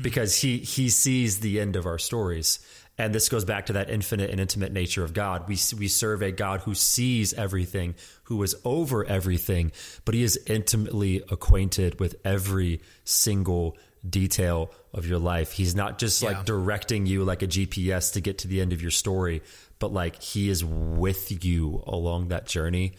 Because 0.00 0.36
he 0.36 0.58
he 0.58 0.88
sees 0.88 1.38
the 1.38 1.60
end 1.60 1.76
of 1.76 1.86
our 1.86 1.98
stories. 1.98 2.58
And 2.96 3.12
this 3.12 3.28
goes 3.28 3.44
back 3.44 3.66
to 3.66 3.72
that 3.74 3.90
infinite 3.90 4.30
and 4.30 4.38
intimate 4.38 4.70
nature 4.72 5.02
of 5.02 5.12
God. 5.12 5.48
We 5.48 5.58
we 5.76 5.88
serve 5.88 6.22
a 6.22 6.30
God 6.30 6.60
who 6.60 6.74
sees 6.76 7.34
everything, 7.34 7.96
who 8.24 8.40
is 8.44 8.54
over 8.64 9.04
everything, 9.04 9.72
but 10.04 10.14
he 10.14 10.22
is 10.22 10.38
intimately 10.46 11.22
acquainted 11.28 11.98
with 11.98 12.14
every 12.24 12.80
single 13.04 13.76
detail 14.08 14.70
of 14.92 15.06
your 15.08 15.18
life. 15.18 15.50
He's 15.52 15.74
not 15.74 15.98
just 15.98 16.22
Yeah. 16.22 16.28
like 16.30 16.44
directing 16.44 17.06
you 17.06 17.24
like 17.24 17.42
a 17.42 17.48
GPS 17.48 18.12
to 18.12 18.20
get 18.20 18.38
to 18.38 18.48
the 18.48 18.60
end 18.60 18.72
of 18.72 18.80
your 18.80 18.92
story, 18.92 19.42
but 19.80 19.92
like 19.92 20.22
he 20.22 20.48
is 20.48 20.64
with 20.64 21.44
you 21.44 21.82
along 21.88 22.28
that 22.28 22.46
journey. 22.46 22.92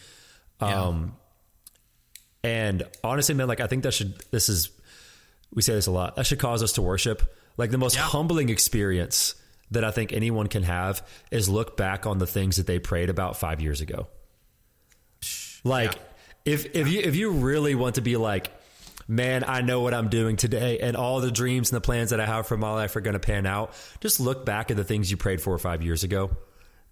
Um 0.59 1.15
and 2.43 2.83
honestly, 3.03 3.33
man, 3.35 3.47
like 3.47 3.59
I 3.61 3.67
think 3.67 3.83
that 3.83 3.93
should 3.93 4.19
this 4.31 4.49
is 4.49 4.69
we 5.53 5.61
say 5.61 5.73
this 5.73 5.87
a 5.87 5.91
lot. 5.91 6.15
That 6.17 6.25
should 6.25 6.39
cause 6.39 6.61
us 6.63 6.73
to 6.73 6.81
worship. 6.81 7.21
Like 7.57 7.71
the 7.71 7.77
most 7.77 7.95
Yeah. 7.95 8.01
humbling 8.01 8.49
experience 8.49 9.35
that 9.71 9.83
I 9.83 9.91
think 9.91 10.13
anyone 10.13 10.47
can 10.47 10.63
have 10.63 11.05
is 11.31 11.49
look 11.49 11.75
back 11.77 12.05
on 12.05 12.17
the 12.19 12.27
things 12.27 12.57
that 12.57 12.67
they 12.67 12.79
prayed 12.79 13.09
about 13.09 13.37
five 13.37 13.61
years 13.61 13.81
ago. 13.81 14.07
Like 15.63 15.93
Yeah. 15.95 16.01
if 16.53 16.75
if 16.75 16.87
you 16.87 16.99
if 17.01 17.15
you 17.15 17.31
really 17.31 17.75
want 17.75 17.95
to 17.95 18.01
be 18.01 18.17
like, 18.17 18.51
man, 19.07 19.43
I 19.47 19.61
know 19.61 19.81
what 19.81 19.93
I'm 19.93 20.09
doing 20.09 20.35
today, 20.35 20.79
and 20.79 20.95
all 20.95 21.19
the 21.21 21.31
dreams 21.31 21.71
and 21.71 21.77
the 21.77 21.81
plans 21.81 22.11
that 22.11 22.19
I 22.19 22.25
have 22.25 22.47
for 22.47 22.57
my 22.57 22.71
life 22.71 22.95
are 22.95 23.01
going 23.01 23.13
to 23.13 23.19
pan 23.19 23.45
out. 23.45 23.73
Just 24.01 24.19
look 24.19 24.45
back 24.45 24.69
at 24.71 24.77
the 24.77 24.83
things 24.83 25.09
you 25.09 25.17
prayed 25.17 25.41
for 25.41 25.57
five 25.57 25.81
years 25.81 26.03
ago. 26.03 26.31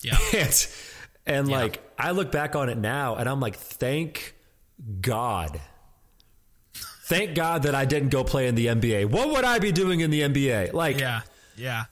Yeah. 0.01 0.17
and 0.35 0.67
and 1.25 1.49
Yeah. 1.49 1.57
like 1.61 1.81
I 1.97 2.11
look 2.11 2.31
back 2.31 2.55
on 2.55 2.69
it 2.69 2.77
now 2.77 3.15
and 3.15 3.29
I'm 3.29 3.39
like, 3.39 3.55
thank 3.55 4.35
God. 5.01 5.61
Thank 7.05 7.35
God 7.35 7.63
that 7.63 7.75
I 7.75 7.85
didn't 7.85 8.09
go 8.09 8.23
play 8.23 8.47
in 8.47 8.55
the 8.55 8.67
NBA. 8.67 9.05
What 9.09 9.29
would 9.29 9.43
I 9.43 9.59
be 9.59 9.71
doing 9.71 9.99
in 9.99 10.09
the 10.09 10.21
NBA? 10.21 10.73
Like, 10.73 10.99
Yeah. 10.99 11.21
Yeah. 11.55 11.83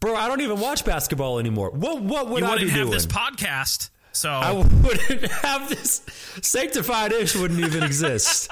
Bro, 0.00 0.14
I 0.16 0.28
don't 0.28 0.40
even 0.40 0.58
watch 0.60 0.84
basketball 0.84 1.38
anymore. 1.38 1.70
What 1.70 2.02
what 2.02 2.28
would 2.28 2.40
You 2.40 2.46
I 2.46 2.56
be 2.56 2.64
wouldn't 2.64 2.70
have 2.70 2.80
doing? 2.80 2.90
this 2.92 3.06
podcast. 3.06 3.90
So 4.12 4.28
I 4.30 4.52
wouldn't 4.52 5.30
have 5.30 5.68
this. 5.68 6.02
Sanctified 6.42 7.12
ish 7.12 7.36
wouldn't 7.36 7.60
even 7.60 7.82
exist. 7.84 8.50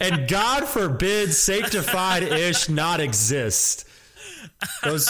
And 0.00 0.28
God 0.28 0.64
forbid 0.66 1.32
sanctified 1.32 2.22
ish 2.24 2.68
not 2.68 3.00
exist. 3.00 3.86
Those 4.82 5.06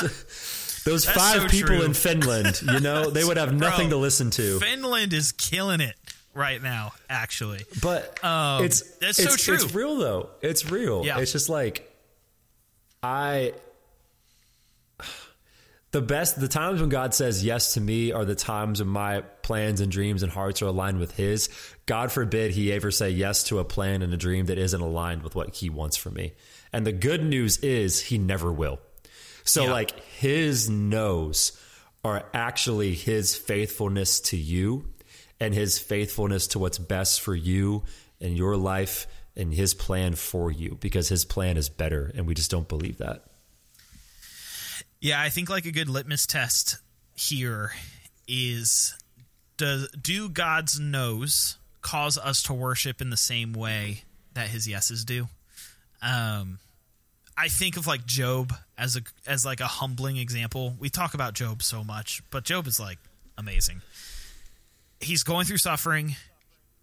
those 0.84 1.04
That's 1.04 1.18
five 1.18 1.42
so 1.42 1.48
people 1.48 1.76
true. 1.76 1.82
in 1.84 1.94
Finland, 1.94 2.62
you 2.62 2.80
know, 2.80 3.10
they 3.10 3.24
would 3.24 3.36
have 3.38 3.52
nothing 3.54 3.88
Bro, 3.88 3.98
to 3.98 4.02
listen 4.02 4.30
to. 4.32 4.58
Finland 4.60 5.12
is 5.12 5.32
killing 5.32 5.80
it 5.80 5.94
right 6.34 6.62
now, 6.62 6.92
actually. 7.10 7.64
But 7.82 8.22
Um, 8.24 8.64
it's 8.64 8.82
that's 8.98 9.22
so 9.22 9.36
true. 9.36 9.54
It's 9.54 9.74
real 9.74 9.96
though. 9.98 10.30
It's 10.42 10.70
real. 10.70 11.04
Yeah. 11.04 11.18
It's 11.18 11.32
just 11.32 11.48
like 11.48 11.90
I 13.02 13.52
the 15.90 16.02
best 16.02 16.38
the 16.38 16.48
times 16.48 16.80
when 16.80 16.90
God 16.90 17.14
says 17.14 17.44
yes 17.44 17.74
to 17.74 17.80
me 17.80 18.12
are 18.12 18.24
the 18.24 18.34
times 18.34 18.80
when 18.80 18.88
my 18.88 19.22
plans 19.42 19.80
and 19.80 19.90
dreams 19.90 20.22
and 20.22 20.30
hearts 20.30 20.60
are 20.62 20.66
aligned 20.66 20.98
with 20.98 21.12
his. 21.16 21.48
God 21.86 22.12
forbid 22.12 22.50
he 22.50 22.72
ever 22.72 22.90
say 22.90 23.10
yes 23.10 23.44
to 23.44 23.58
a 23.58 23.64
plan 23.64 24.02
and 24.02 24.12
a 24.12 24.16
dream 24.18 24.46
that 24.46 24.58
isn't 24.58 24.80
aligned 24.80 25.22
with 25.22 25.34
what 25.34 25.54
he 25.56 25.70
wants 25.70 25.96
for 25.96 26.10
me. 26.10 26.34
And 26.72 26.86
the 26.86 26.92
good 26.92 27.24
news 27.24 27.56
is 27.58 28.00
he 28.00 28.18
never 28.18 28.52
will. 28.52 28.78
So 29.44 29.64
Yeah. 29.64 29.72
like 29.72 29.98
his 30.04 30.68
no's 30.68 31.52
are 32.04 32.24
actually 32.34 32.94
his 32.94 33.34
faithfulness 33.34 34.20
to 34.20 34.36
you 34.36 34.84
and 35.40 35.54
his 35.54 35.78
faithfulness 35.78 36.48
to 36.48 36.58
what's 36.58 36.78
best 36.78 37.20
for 37.22 37.34
you 37.34 37.84
and 38.20 38.36
your 38.36 38.56
life 38.56 39.06
and 39.36 39.54
his 39.54 39.72
plan 39.72 40.14
for 40.14 40.50
you 40.50 40.76
because 40.80 41.08
his 41.08 41.24
plan 41.24 41.56
is 41.56 41.68
better 41.68 42.12
and 42.14 42.26
we 42.26 42.34
just 42.34 42.50
don't 42.50 42.68
believe 42.68 42.98
that. 42.98 43.24
Yeah, 45.00 45.20
I 45.20 45.28
think 45.28 45.48
like 45.48 45.64
a 45.64 45.72
good 45.72 45.88
litmus 45.88 46.26
test 46.26 46.78
here 47.14 47.72
is 48.26 48.94
does 49.56 49.88
do 49.90 50.28
God's 50.28 50.78
no's 50.78 51.58
cause 51.82 52.18
us 52.18 52.42
to 52.44 52.52
worship 52.52 53.00
in 53.00 53.10
the 53.10 53.16
same 53.16 53.52
way 53.52 54.02
that 54.34 54.48
his 54.48 54.66
yeses 54.66 55.04
do? 55.04 55.28
Um 56.02 56.58
I 57.36 57.46
think 57.46 57.76
of 57.76 57.86
like 57.86 58.04
Job 58.04 58.52
as 58.76 58.96
a 58.96 59.02
as 59.24 59.44
like 59.44 59.60
a 59.60 59.66
humbling 59.66 60.16
example. 60.16 60.74
We 60.80 60.90
talk 60.90 61.14
about 61.14 61.34
Job 61.34 61.62
so 61.62 61.84
much, 61.84 62.20
but 62.30 62.44
Job 62.44 62.66
is 62.66 62.80
like 62.80 62.98
amazing. 63.36 63.80
He's 65.00 65.22
going 65.22 65.46
through 65.46 65.58
suffering, 65.58 66.16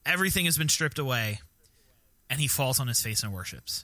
everything 0.05 0.45
has 0.45 0.57
been 0.57 0.69
stripped 0.69 0.97
away, 0.97 1.41
and 2.29 2.39
he 2.39 2.47
falls 2.47 2.79
on 2.79 2.87
his 2.87 3.01
face 3.01 3.23
and 3.23 3.33
worships. 3.33 3.83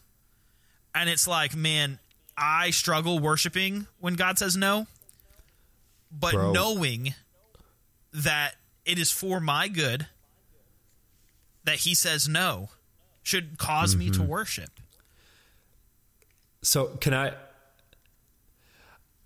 And 0.95 1.09
it's 1.09 1.27
like, 1.27 1.53
man, 1.53 1.99
I 2.41 2.71
struggle 2.71 3.19
worshiping 3.19 3.85
when 3.99 4.15
God 4.15 4.39
says 4.39 4.57
no, 4.57 4.87
but 6.11 6.33
Bro. 6.33 6.53
knowing 6.53 7.13
that 8.11 8.55
it 8.83 8.97
is 8.97 9.11
for 9.11 9.39
my 9.39 9.67
good 9.67 10.07
that 11.63 11.75
he 11.75 11.93
says 11.93 12.27
no 12.27 12.69
should 13.21 13.51
because 13.51 13.95
me 13.95 14.09
to 14.09 14.23
worship. 14.23 14.71
So 16.63 16.87
can 16.99 17.13
I 17.13 17.33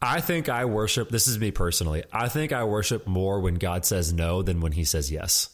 I 0.01 0.21
think 0.21 0.49
I 0.49 0.65
worship, 0.65 1.09
this 1.09 1.27
is 1.27 1.39
me 1.39 1.49
personally. 1.49 2.03
I 2.13 2.27
think 2.27 2.51
I 2.51 2.63
worship 2.65 3.07
more 3.07 3.39
when 3.39 3.55
God 3.55 3.85
says 3.85 4.13
no 4.13 4.43
than 4.43 4.61
when 4.61 4.73
he 4.73 4.83
says 4.83 5.11
yes. 5.11 5.49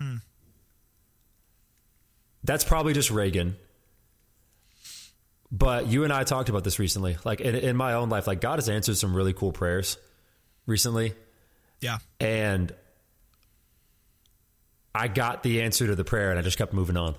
Hmm. 0.00 0.16
That's 2.44 2.62
probably 2.62 2.92
just 2.92 3.10
Reagan. 3.10 3.56
But 5.52 5.86
you 5.86 6.04
and 6.04 6.12
I 6.12 6.24
talked 6.24 6.48
about 6.48 6.64
this 6.64 6.78
recently. 6.78 7.16
Like 7.24 7.40
in, 7.40 7.54
in 7.54 7.76
my 7.76 7.94
own 7.94 8.08
life, 8.08 8.26
like 8.26 8.40
God 8.40 8.58
has 8.58 8.68
answered 8.68 8.96
some 8.96 9.16
really 9.16 9.32
cool 9.32 9.52
prayers 9.52 9.96
recently. 10.66 11.14
Yeah. 11.80 11.98
And 12.20 12.72
I 14.94 15.08
got 15.08 15.42
the 15.42 15.62
answer 15.62 15.86
to 15.86 15.94
the 15.94 16.04
prayer 16.04 16.30
and 16.30 16.38
I 16.38 16.42
just 16.42 16.58
kept 16.58 16.72
moving 16.72 16.96
on. 16.96 17.14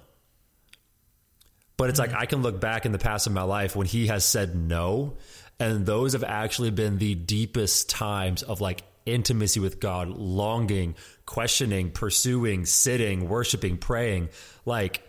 But 1.77 1.89
it's 1.89 1.99
mm-hmm. 1.99 2.13
like 2.13 2.21
I 2.21 2.25
can 2.25 2.41
look 2.41 2.59
back 2.59 2.85
in 2.85 2.91
the 2.91 2.99
past 2.99 3.27
of 3.27 3.33
my 3.33 3.43
life 3.43 3.75
when 3.75 3.87
he 3.87 4.07
has 4.07 4.23
said 4.23 4.55
no, 4.55 5.17
and 5.59 5.85
those 5.85 6.13
have 6.13 6.23
actually 6.23 6.69
been 6.71 6.97
the 6.97 7.15
deepest 7.15 7.89
times 7.89 8.43
of 8.43 8.61
like 8.61 8.83
intimacy 9.05 9.59
with 9.59 9.79
God, 9.79 10.09
longing, 10.09 10.95
questioning, 11.25 11.91
pursuing, 11.91 12.65
sitting, 12.65 13.27
worshiping, 13.27 13.77
praying. 13.77 14.29
Like 14.65 15.01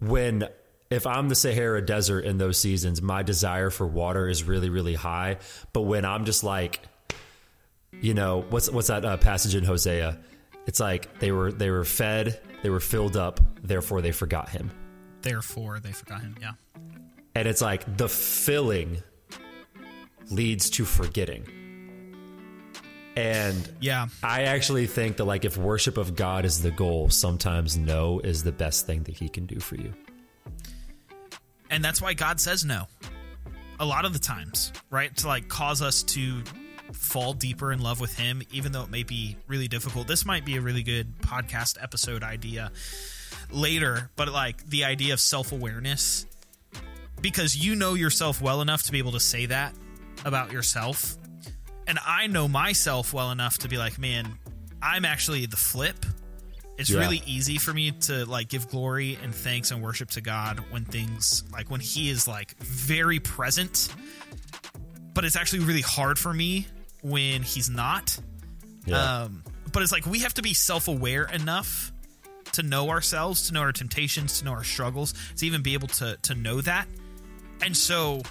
when 0.00 0.48
if 0.90 1.06
I'm 1.06 1.28
the 1.28 1.34
Sahara 1.34 1.84
Desert 1.84 2.24
in 2.24 2.38
those 2.38 2.58
seasons, 2.58 3.02
my 3.02 3.22
desire 3.22 3.70
for 3.70 3.86
water 3.86 4.28
is 4.28 4.44
really, 4.44 4.70
really 4.70 4.94
high. 4.94 5.36
But 5.72 5.82
when 5.82 6.04
I'm 6.04 6.24
just 6.24 6.44
like, 6.44 6.80
you 8.00 8.14
know, 8.14 8.44
what's 8.48 8.70
what's 8.70 8.88
that 8.88 9.04
uh, 9.04 9.16
passage 9.18 9.54
in 9.54 9.64
Hosea? 9.64 10.18
It's 10.66 10.80
like 10.80 11.18
they 11.18 11.32
were 11.32 11.52
they 11.52 11.70
were 11.70 11.84
fed, 11.84 12.40
they 12.62 12.70
were 12.70 12.80
filled 12.80 13.16
up, 13.16 13.40
therefore 13.62 14.00
they 14.00 14.12
forgot 14.12 14.48
him. 14.48 14.70
Therefore 15.22 15.80
they 15.80 15.92
forgot 15.92 16.20
him. 16.22 16.36
Yeah. 16.40 16.52
And 17.34 17.46
it's 17.46 17.60
like 17.60 17.96
the 17.96 18.08
filling 18.08 19.02
leads 20.30 20.70
to 20.70 20.84
forgetting. 20.84 21.46
And 23.16 23.68
yeah, 23.80 24.06
I 24.22 24.42
actually 24.44 24.86
think 24.86 25.16
that 25.16 25.24
like 25.24 25.44
if 25.44 25.56
worship 25.56 25.96
of 25.96 26.14
God 26.14 26.44
is 26.44 26.62
the 26.62 26.70
goal, 26.70 27.10
sometimes 27.10 27.76
no 27.76 28.20
is 28.20 28.44
the 28.44 28.52
best 28.52 28.86
thing 28.86 29.02
that 29.04 29.16
he 29.16 29.28
can 29.28 29.44
do 29.44 29.58
for 29.58 29.74
you. 29.74 29.92
And 31.70 31.84
that's 31.84 32.00
why 32.00 32.14
God 32.14 32.40
says 32.40 32.64
no. 32.64 32.86
A 33.80 33.84
lot 33.84 34.04
of 34.04 34.12
the 34.12 34.18
times, 34.18 34.72
right? 34.90 35.14
To 35.18 35.28
like 35.28 35.48
cause 35.48 35.82
us 35.82 36.02
to 36.02 36.42
fall 36.92 37.32
deeper 37.32 37.72
in 37.72 37.80
love 37.80 38.00
with 38.00 38.16
him, 38.16 38.42
even 38.50 38.72
though 38.72 38.82
it 38.82 38.90
may 38.90 39.02
be 39.02 39.36
really 39.46 39.68
difficult. 39.68 40.06
This 40.06 40.24
might 40.24 40.44
be 40.44 40.56
a 40.56 40.60
really 40.60 40.82
good 40.82 41.18
podcast 41.20 41.82
episode 41.82 42.22
idea 42.22 42.72
later, 43.50 44.10
but 44.16 44.28
like 44.28 44.68
the 44.68 44.84
idea 44.84 45.12
of 45.12 45.20
self 45.20 45.52
awareness, 45.52 46.26
because 47.20 47.56
you 47.56 47.74
know 47.74 47.94
yourself 47.94 48.40
well 48.40 48.60
enough 48.62 48.84
to 48.84 48.92
be 48.92 48.98
able 48.98 49.12
to 49.12 49.20
say 49.20 49.46
that 49.46 49.74
about 50.24 50.52
yourself. 50.52 51.16
And 51.86 51.98
I 52.06 52.26
know 52.26 52.48
myself 52.48 53.14
well 53.14 53.30
enough 53.30 53.58
to 53.58 53.68
be 53.68 53.78
like, 53.78 53.98
man, 53.98 54.38
I'm 54.82 55.04
actually 55.04 55.46
the 55.46 55.56
flip 55.56 56.04
it's 56.78 56.90
yeah. 56.90 57.00
really 57.00 57.22
easy 57.26 57.58
for 57.58 57.74
me 57.74 57.90
to 57.90 58.24
like 58.24 58.48
give 58.48 58.68
glory 58.68 59.18
and 59.22 59.34
thanks 59.34 59.70
and 59.70 59.82
worship 59.82 60.10
to 60.10 60.20
God 60.20 60.60
when 60.70 60.84
things 60.84 61.44
like 61.52 61.70
when 61.70 61.80
he 61.80 62.08
is 62.08 62.26
like 62.26 62.56
very 62.58 63.18
present 63.20 63.88
but 65.12 65.24
it's 65.24 65.36
actually 65.36 65.64
really 65.64 65.82
hard 65.82 66.18
for 66.18 66.32
me 66.32 66.66
when 67.02 67.42
he's 67.42 67.68
not 67.68 68.18
yeah. 68.86 69.22
um 69.22 69.42
but 69.72 69.82
it's 69.82 69.92
like 69.92 70.06
we 70.06 70.20
have 70.20 70.34
to 70.34 70.42
be 70.42 70.54
self-aware 70.54 71.24
enough 71.24 71.92
to 72.52 72.62
know 72.62 72.88
ourselves 72.88 73.48
to 73.48 73.54
know 73.54 73.60
our 73.60 73.72
temptations 73.72 74.38
to 74.38 74.44
know 74.44 74.52
our 74.52 74.64
struggles 74.64 75.14
to 75.36 75.46
even 75.46 75.62
be 75.62 75.74
able 75.74 75.88
to 75.88 76.16
to 76.22 76.34
know 76.34 76.60
that 76.60 76.86
and 77.60 77.76
so 77.76 78.22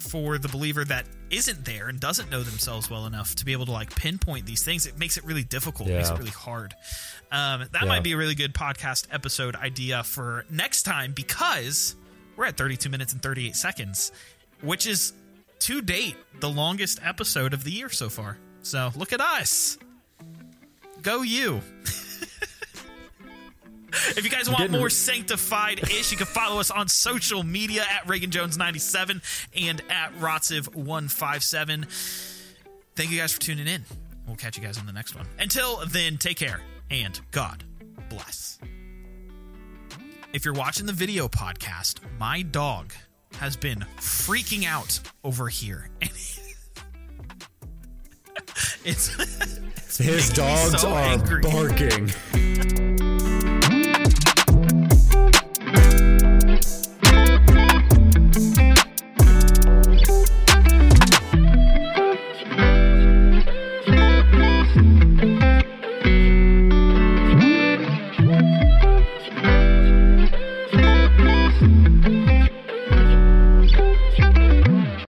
for 0.00 0.36
the 0.38 0.48
believer 0.48 0.84
that 0.84 1.06
isn't 1.30 1.64
there 1.64 1.88
and 1.88 1.98
doesn't 1.98 2.30
know 2.30 2.42
themselves 2.42 2.88
well 2.88 3.06
enough 3.06 3.34
to 3.36 3.44
be 3.44 3.52
able 3.52 3.66
to 3.66 3.72
like 3.72 3.94
pinpoint 3.94 4.46
these 4.46 4.62
things, 4.62 4.86
it 4.86 4.98
makes 4.98 5.16
it 5.16 5.24
really 5.24 5.42
difficult. 5.42 5.88
Yeah. 5.88 5.94
It 5.94 5.98
makes 5.98 6.10
it 6.10 6.18
really 6.18 6.30
hard. 6.30 6.74
Um, 7.34 7.66
that 7.72 7.82
yeah. 7.82 7.88
might 7.88 8.04
be 8.04 8.12
a 8.12 8.16
really 8.16 8.36
good 8.36 8.54
podcast 8.54 9.08
episode 9.10 9.56
idea 9.56 10.04
for 10.04 10.44
next 10.50 10.84
time 10.84 11.10
because 11.12 11.96
we're 12.36 12.44
at 12.44 12.56
32 12.56 12.88
minutes 12.88 13.12
and 13.12 13.20
38 13.20 13.56
seconds, 13.56 14.12
which 14.60 14.86
is 14.86 15.12
to 15.58 15.82
date 15.82 16.14
the 16.38 16.48
longest 16.48 17.00
episode 17.02 17.52
of 17.52 17.64
the 17.64 17.72
year 17.72 17.88
so 17.88 18.08
far. 18.08 18.38
So 18.62 18.92
look 18.94 19.12
at 19.12 19.20
us. 19.20 19.78
Go 21.02 21.22
you. 21.22 21.60
If 24.16 24.24
you 24.24 24.30
guys 24.30 24.50
want 24.50 24.72
more 24.72 24.90
sanctified 24.90 25.78
ish, 25.84 26.10
you 26.10 26.16
can 26.16 26.26
follow 26.26 26.58
us 26.58 26.72
on 26.72 26.88
social 26.88 27.44
media 27.44 27.84
at 27.88 28.08
Reagan 28.08 28.32
Jones 28.32 28.58
97 28.58 29.22
and 29.56 29.82
at 29.88 30.12
Rotziv 30.18 30.74
157. 30.74 31.86
Thank 32.96 33.10
you 33.12 33.18
guys 33.18 33.32
for 33.32 33.40
tuning 33.40 33.68
in. 33.68 33.84
We'll 34.26 34.34
catch 34.34 34.56
you 34.56 34.64
guys 34.64 34.78
on 34.78 34.86
the 34.86 34.92
next 34.92 35.14
one. 35.14 35.26
Until 35.38 35.86
then, 35.86 36.16
take 36.18 36.38
care 36.38 36.60
and 36.90 37.20
God 37.30 37.64
bless. 38.08 38.58
If 40.32 40.44
you're 40.44 40.54
watching 40.54 40.86
the 40.86 40.92
video 40.92 41.28
podcast, 41.28 42.00
my 42.18 42.42
dog 42.42 42.92
has 43.38 43.56
been 43.56 43.84
freaking 43.98 44.64
out 44.64 44.98
over 45.22 45.48
here. 45.48 45.90
it's, 48.84 49.16
it's 49.76 49.98
his 49.98 50.30
dogs 50.30 50.80
so 50.80 50.92
are 50.92 51.00
angry. 51.00 51.40
barking. 51.40 52.83